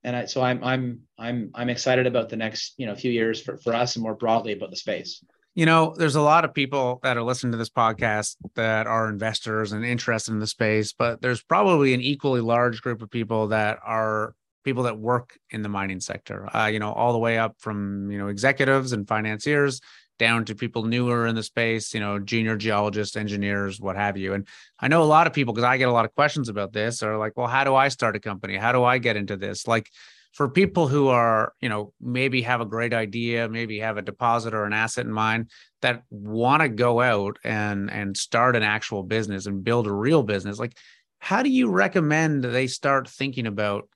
[0.04, 3.42] And I, so I'm I'm I'm I'm excited about the next you know few years
[3.42, 5.22] for, for us and more broadly about the space
[5.56, 9.08] you know, there's a lot of people that are listening to this podcast that are
[9.08, 13.48] investors and interested in the space, but there's probably an equally large group of people
[13.48, 14.34] that are
[14.64, 16.54] people that work in the mining sector.
[16.54, 19.80] Uh, you know, all the way up from you know executives and financiers
[20.18, 21.94] down to people newer in the space.
[21.94, 24.34] You know, junior geologists, engineers, what have you.
[24.34, 24.46] And
[24.78, 27.02] I know a lot of people because I get a lot of questions about this.
[27.02, 28.58] Are like, well, how do I start a company?
[28.58, 29.66] How do I get into this?
[29.66, 29.90] Like
[30.36, 34.52] for people who are, you know, maybe have a great idea, maybe have a deposit
[34.52, 39.02] or an asset in mind that want to go out and and start an actual
[39.02, 40.76] business and build a real business, like
[41.20, 43.88] how do you recommend they start thinking about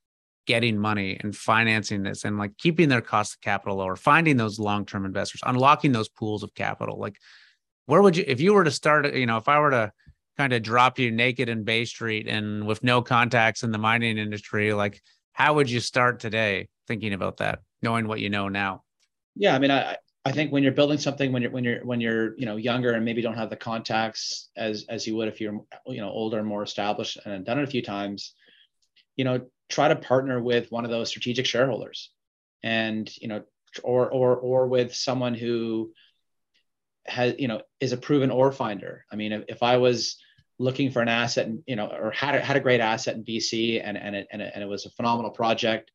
[0.46, 4.58] getting money and financing this and like keeping their cost of capital lower, finding those
[4.58, 6.98] long-term investors, unlocking those pools of capital?
[6.98, 7.16] Like
[7.84, 9.92] where would you if you were to start, you know, if I were to
[10.38, 14.16] kind of drop you naked in Bay Street and with no contacts in the mining
[14.16, 15.02] industry, like
[15.32, 18.82] how would you start today thinking about that, knowing what you know now?
[19.34, 22.00] Yeah, I mean, I I think when you're building something, when you're when you're when
[22.00, 25.40] you're you know younger and maybe don't have the contacts as as you would if
[25.40, 28.34] you're you know older and more established and done it a few times,
[29.16, 32.10] you know, try to partner with one of those strategic shareholders,
[32.62, 33.42] and you know,
[33.82, 35.92] or or or with someone who
[37.06, 39.06] has you know is a proven ore finder.
[39.10, 40.18] I mean, if, if I was
[40.60, 43.24] looking for an asset and you know or had a, had a great asset in
[43.24, 45.90] BC and and it, and it, and it was a phenomenal project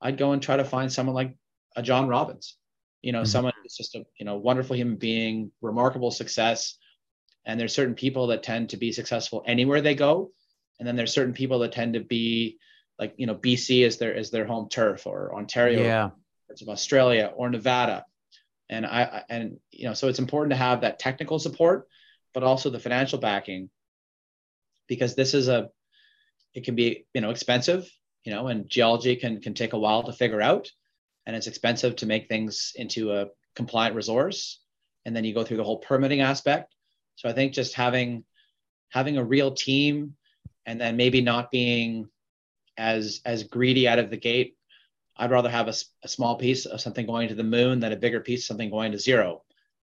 [0.00, 1.34] I'd go and try to find someone like
[1.74, 2.56] a John Robins
[3.00, 3.26] you know mm-hmm.
[3.26, 6.76] someone who's just a you know wonderful human being remarkable success
[7.46, 10.30] and there's certain people that tend to be successful anywhere they go
[10.78, 12.58] and then there's certain people that tend to be
[12.98, 16.10] like you know BC is their is their home turf or Ontario yeah.
[16.46, 18.04] parts of Australia or Nevada
[18.68, 21.88] and I and you know so it's important to have that technical support
[22.34, 23.70] but also the financial backing
[24.90, 25.70] because this is a
[26.52, 27.88] it can be you know expensive
[28.24, 30.68] you know and geology can can take a while to figure out.
[31.26, 34.60] And it's expensive to make things into a compliant resource.
[35.04, 36.74] And then you go through the whole permitting aspect.
[37.16, 38.24] So i think just having
[38.88, 40.16] having a real team
[40.66, 42.08] and then maybe not being
[42.76, 44.56] as as greedy out of the gate
[45.18, 47.96] i'd rather have a, a small piece of something going to the moon than a
[47.96, 49.42] bigger piece of something going to zero.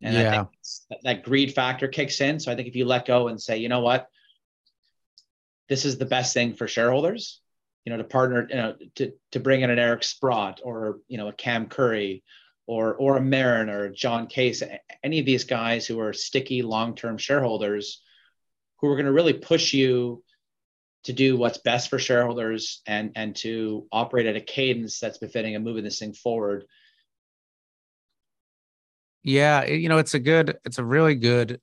[0.02, 0.28] And yeah.
[0.28, 0.48] i think
[0.90, 2.40] that, that greed factor kicks in.
[2.40, 4.08] So i think if you let go and say you know what
[5.68, 7.40] this is the best thing for shareholders
[7.84, 11.18] you know to partner you know to to bring in an eric sprott or you
[11.18, 12.22] know a cam curry
[12.68, 14.62] or or a Marin or John Case,
[15.02, 18.02] any of these guys who are sticky long-term shareholders
[18.76, 20.22] who are going to really push you
[21.04, 25.56] to do what's best for shareholders and and to operate at a cadence that's befitting
[25.56, 26.64] of moving this thing forward.
[29.22, 31.60] Yeah, you know, it's a good, it's a really good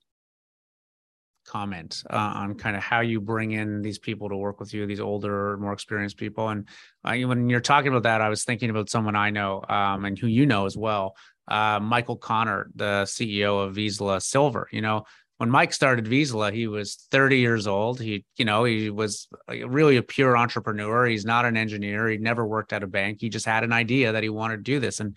[1.56, 4.86] comment uh, on kind of how you bring in these people to work with you,
[4.86, 6.48] these older, more experienced people.
[6.48, 6.68] And
[7.04, 10.18] uh, when you're talking about that, I was thinking about someone I know um, and
[10.18, 11.16] who you know as well,
[11.48, 14.68] uh, Michael Konnert, the CEO of Vizsla Silver.
[14.70, 15.04] You know,
[15.38, 18.00] when Mike started Vizsla, he was 30 years old.
[18.00, 21.06] He, you know, he was really a pure entrepreneur.
[21.06, 22.08] He's not an engineer.
[22.08, 23.18] He never worked at a bank.
[23.20, 25.00] He just had an idea that he wanted to do this.
[25.00, 25.16] And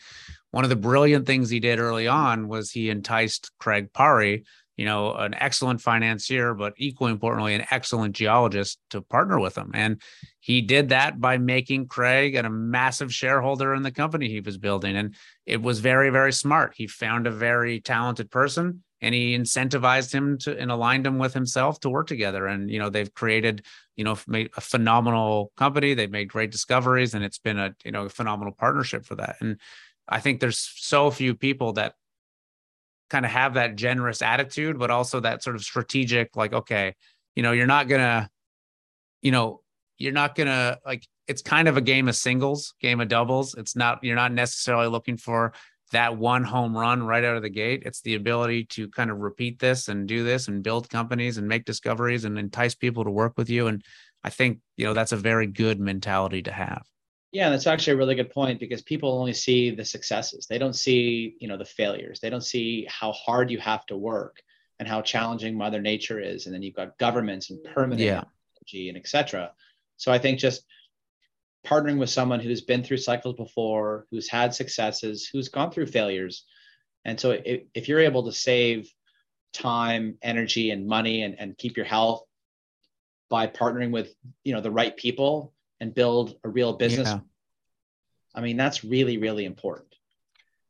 [0.52, 4.44] one of the brilliant things he did early on was he enticed Craig Parry,
[4.80, 9.72] you know, an excellent financier, but equally importantly, an excellent geologist to partner with him.
[9.74, 10.02] And
[10.40, 14.96] he did that by making Craig a massive shareholder in the company he was building.
[14.96, 15.16] And
[15.46, 16.76] it was very, very smart.
[16.78, 21.34] He found a very talented person and he incentivized him to and aligned him with
[21.34, 22.48] himself to work together.
[22.48, 23.66] And, you know, they've created,
[23.98, 25.94] you know, made a phenomenal company.
[25.94, 29.36] They've made great discoveries and it's been a, you know, a phenomenal partnership for that.
[29.42, 29.60] And
[30.08, 31.96] I think there's so few people that
[33.10, 36.96] kind of have that generous attitude, but also that sort of strategic, like, okay,
[37.36, 38.30] you know, you're not gonna,
[39.22, 39.62] you know,
[39.98, 43.54] you're not gonna like it's kind of a game of singles, game of doubles.
[43.54, 45.54] It's not, you're not necessarily looking for
[45.92, 47.84] that one home run right out of the gate.
[47.86, 51.48] It's the ability to kind of repeat this and do this and build companies and
[51.48, 53.68] make discoveries and entice people to work with you.
[53.68, 53.84] And
[54.24, 56.84] I think, you know, that's a very good mentality to have.
[57.32, 60.48] Yeah, that's actually a really good point because people only see the successes.
[60.48, 62.20] They don't see, you know, the failures.
[62.20, 64.42] They don't see how hard you have to work
[64.80, 66.46] and how challenging Mother Nature is.
[66.46, 68.24] And then you've got governments and permanent yeah.
[68.74, 69.52] and etc.
[69.98, 70.64] So I think just
[71.66, 76.46] partnering with someone who's been through cycles before, who's had successes, who's gone through failures.
[77.06, 78.92] And so if, if you're able to save
[79.54, 82.24] time, energy, and money and, and keep your health
[83.30, 84.14] by partnering with,
[84.44, 87.10] you know, the right people, and build a real business.
[87.10, 87.20] Yeah.
[88.36, 89.88] I mean, that's really, really important.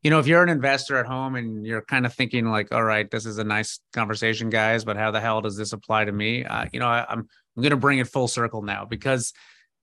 [0.01, 2.83] You know, if you're an investor at home and you're kind of thinking like, all
[2.83, 6.11] right, this is a nice conversation, guys, but how the hell does this apply to
[6.11, 6.45] me?
[6.45, 9.33] Uh, you know, I, I'm I'm going to bring it full circle now because,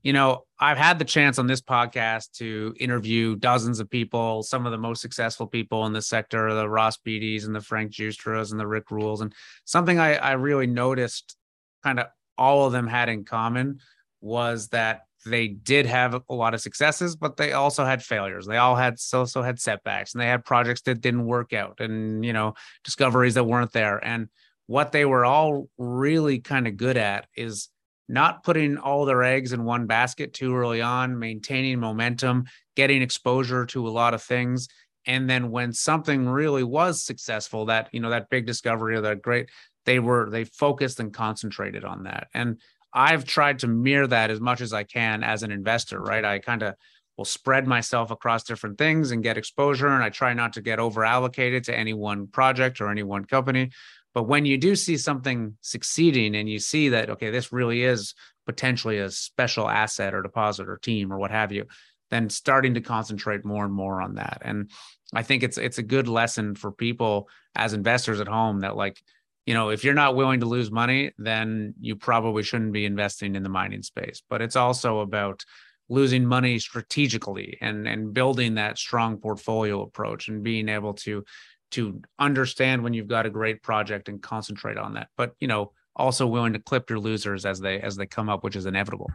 [0.03, 4.65] you know, I've had the chance on this podcast to interview dozens of people, some
[4.65, 8.53] of the most successful people in the sector, the Ross Beatys and the Frank Giustras
[8.53, 9.21] and the Rick Rules.
[9.21, 9.35] And
[9.67, 11.37] something I, I really noticed
[11.83, 12.07] kind of
[12.39, 13.81] all of them had in common
[14.23, 18.47] was that they did have a lot of successes, but they also had failures.
[18.47, 22.25] They all had also had setbacks and they had projects that didn't work out and,
[22.25, 22.55] you know,
[22.85, 24.03] discoveries that weren't there.
[24.05, 24.29] And
[24.67, 27.69] what they were all really kind of good at is
[28.09, 32.45] not putting all their eggs in one basket too early on, maintaining momentum,
[32.77, 34.69] getting exposure to a lot of things.
[35.07, 39.23] And then when something really was successful, that, you know, that big discovery or that
[39.23, 39.51] great,
[39.85, 42.29] they were, they focused and concentrated on that.
[42.35, 42.61] And
[42.97, 46.25] I've tried to mirror that as much as I can as an investor, right?
[46.25, 46.75] I kind of
[47.19, 49.89] will spread myself across different things and get exposure.
[49.89, 53.27] And I try not to get over allocated to any one project or any one
[53.27, 53.71] company.
[54.15, 58.15] But when you do see something succeeding and you see that, okay, this really is
[58.47, 61.67] potentially a special asset or deposit or team or what have you,
[62.11, 64.41] then starting to concentrate more and more on that.
[64.43, 64.71] And
[65.13, 69.03] I think it's it's a good lesson for people as investors at home that like
[69.47, 73.37] you know, if you're not willing to lose money, then you probably shouldn't be investing
[73.37, 74.23] in the mining space.
[74.29, 75.45] But it's also about
[75.89, 81.25] losing money strategically and and building that strong portfolio approach and being able to
[81.71, 85.09] to understand when you've got a great project and concentrate on that.
[85.17, 88.43] But you know, also willing to clip your losers as they as they come up,
[88.43, 89.11] which is inevitable.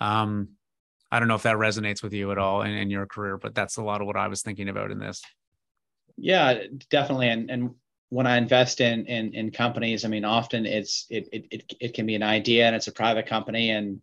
[0.00, 0.50] Um,
[1.10, 3.54] I don't know if that resonates with you at all in, in your career, but
[3.54, 5.22] that's a lot of what I was thinking about in this.
[6.16, 7.28] Yeah, definitely.
[7.28, 7.70] And and
[8.12, 12.04] when I invest in in in companies, I mean, often it's it it it can
[12.04, 14.02] be an idea and it's a private company, and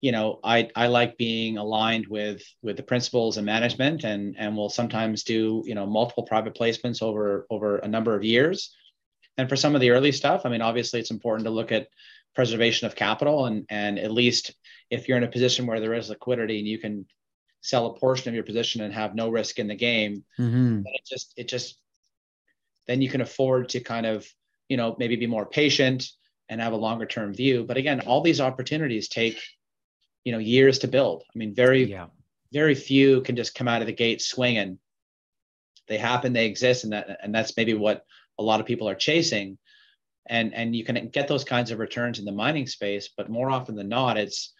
[0.00, 4.56] you know, I I like being aligned with with the principals and management, and and
[4.56, 8.72] we'll sometimes do you know multiple private placements over over a number of years.
[9.36, 11.88] And for some of the early stuff, I mean, obviously it's important to look at
[12.36, 14.54] preservation of capital, and and at least
[14.90, 17.04] if you're in a position where there is liquidity and you can
[17.62, 20.82] sell a portion of your position and have no risk in the game, Mm-hmm.
[20.84, 21.80] it just it just
[22.90, 24.26] then you can afford to kind of
[24.68, 26.10] you know maybe be more patient
[26.48, 27.62] and have a longer term view.
[27.62, 29.40] But again, all these opportunities take
[30.24, 31.22] you know years to build.
[31.32, 32.08] I mean, very Yeah.
[32.52, 34.80] very few can just come out of the gate swinging.
[35.86, 38.04] They happen, they exist, and that and that's maybe what
[38.40, 39.56] a lot of people are chasing.
[40.26, 43.50] And and you can get those kinds of returns in the mining space, but more
[43.50, 44.52] often than not, it's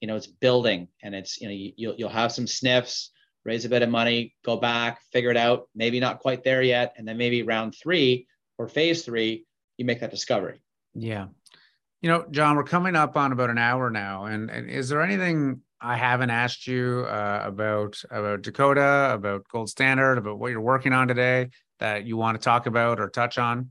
[0.00, 3.10] you know it's building, and it's you know you, you'll you'll have some sniffs,
[3.44, 5.68] raise a bit of money, go back, figure it out.
[5.74, 8.26] Maybe not quite there yet, and then maybe round three
[8.58, 9.44] or phase three,
[9.76, 10.60] you make that discovery.
[10.94, 11.26] Yeah.
[12.00, 14.26] You know, John, we're coming up on about an hour now.
[14.26, 19.68] And, and is there anything I haven't asked you uh, about about Dakota, about Gold
[19.68, 23.38] Standard, about what you're working on today that you want to talk about or touch
[23.38, 23.70] on?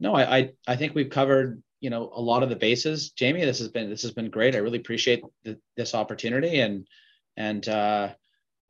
[0.00, 3.10] No, I, I I think we've covered you know a lot of the bases.
[3.10, 4.54] Jamie, this has been this has been great.
[4.56, 6.86] I really appreciate the, this opportunity and
[7.36, 8.08] and uh,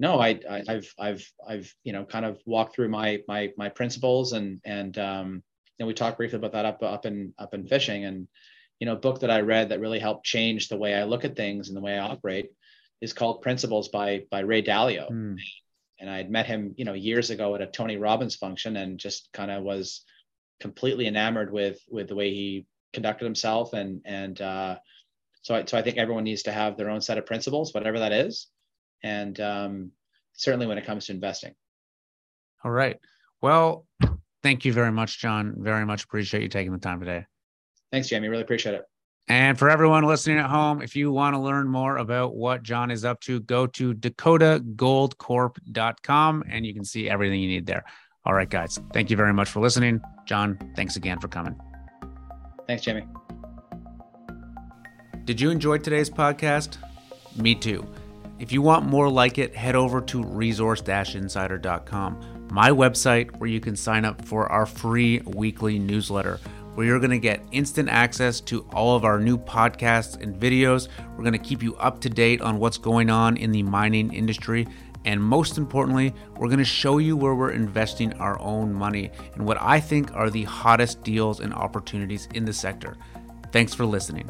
[0.03, 3.69] no, I, I I've I've I've you know kind of walked through my my my
[3.69, 5.45] principles and and um,
[5.79, 8.27] you know we talked briefly about that up up in up in fishing and
[8.81, 11.25] you know a book that I read that really helped change the way I look
[11.25, 12.51] at things and the way I operate
[13.01, 15.07] is called Principles by by Ray Dalio.
[15.07, 15.35] Hmm.
[16.01, 18.99] And I had met him you know years ago at a Tony Robbins function and
[18.99, 20.03] just kind of was
[20.59, 24.79] completely enamored with with the way he conducted himself and and uh,
[25.43, 28.01] so I, so I think everyone needs to have their own set of principles whatever
[28.01, 28.49] that is
[29.03, 29.91] and um,
[30.33, 31.55] certainly when it comes to investing
[32.65, 32.97] All right.
[33.41, 33.87] Well,
[34.43, 35.55] thank you very much, John.
[35.59, 37.27] Very much appreciate you taking the time today.
[37.91, 38.83] thanks Jamie really appreciate it
[39.29, 42.91] And for everyone listening at home, if you want to learn more about what John
[42.91, 47.85] is up to, go to dakotagoldcorp.com and you can see everything you need there.
[48.25, 48.79] All right, guys.
[48.93, 50.01] Thank you very much for listening.
[50.27, 51.57] John, thanks again for coming.
[52.67, 53.05] thanks Jamie
[55.25, 56.77] Did you enjoy today's podcast?
[57.37, 57.87] Me too.
[58.43, 63.77] If you want more like it, head over to resource-insider.com, my website where you can
[63.77, 66.41] sign up for our free weekly newsletter,
[66.75, 70.89] where you're going to get instant access to all of our new podcasts and videos.
[71.11, 74.13] We're going to keep you up to date on what's going on in the mining
[74.13, 74.67] industry.
[75.05, 79.47] And most importantly, we're going to show you where we're investing our own money and
[79.47, 82.97] what I think are the hottest deals and opportunities in the sector.
[83.53, 84.29] Thanks for listening.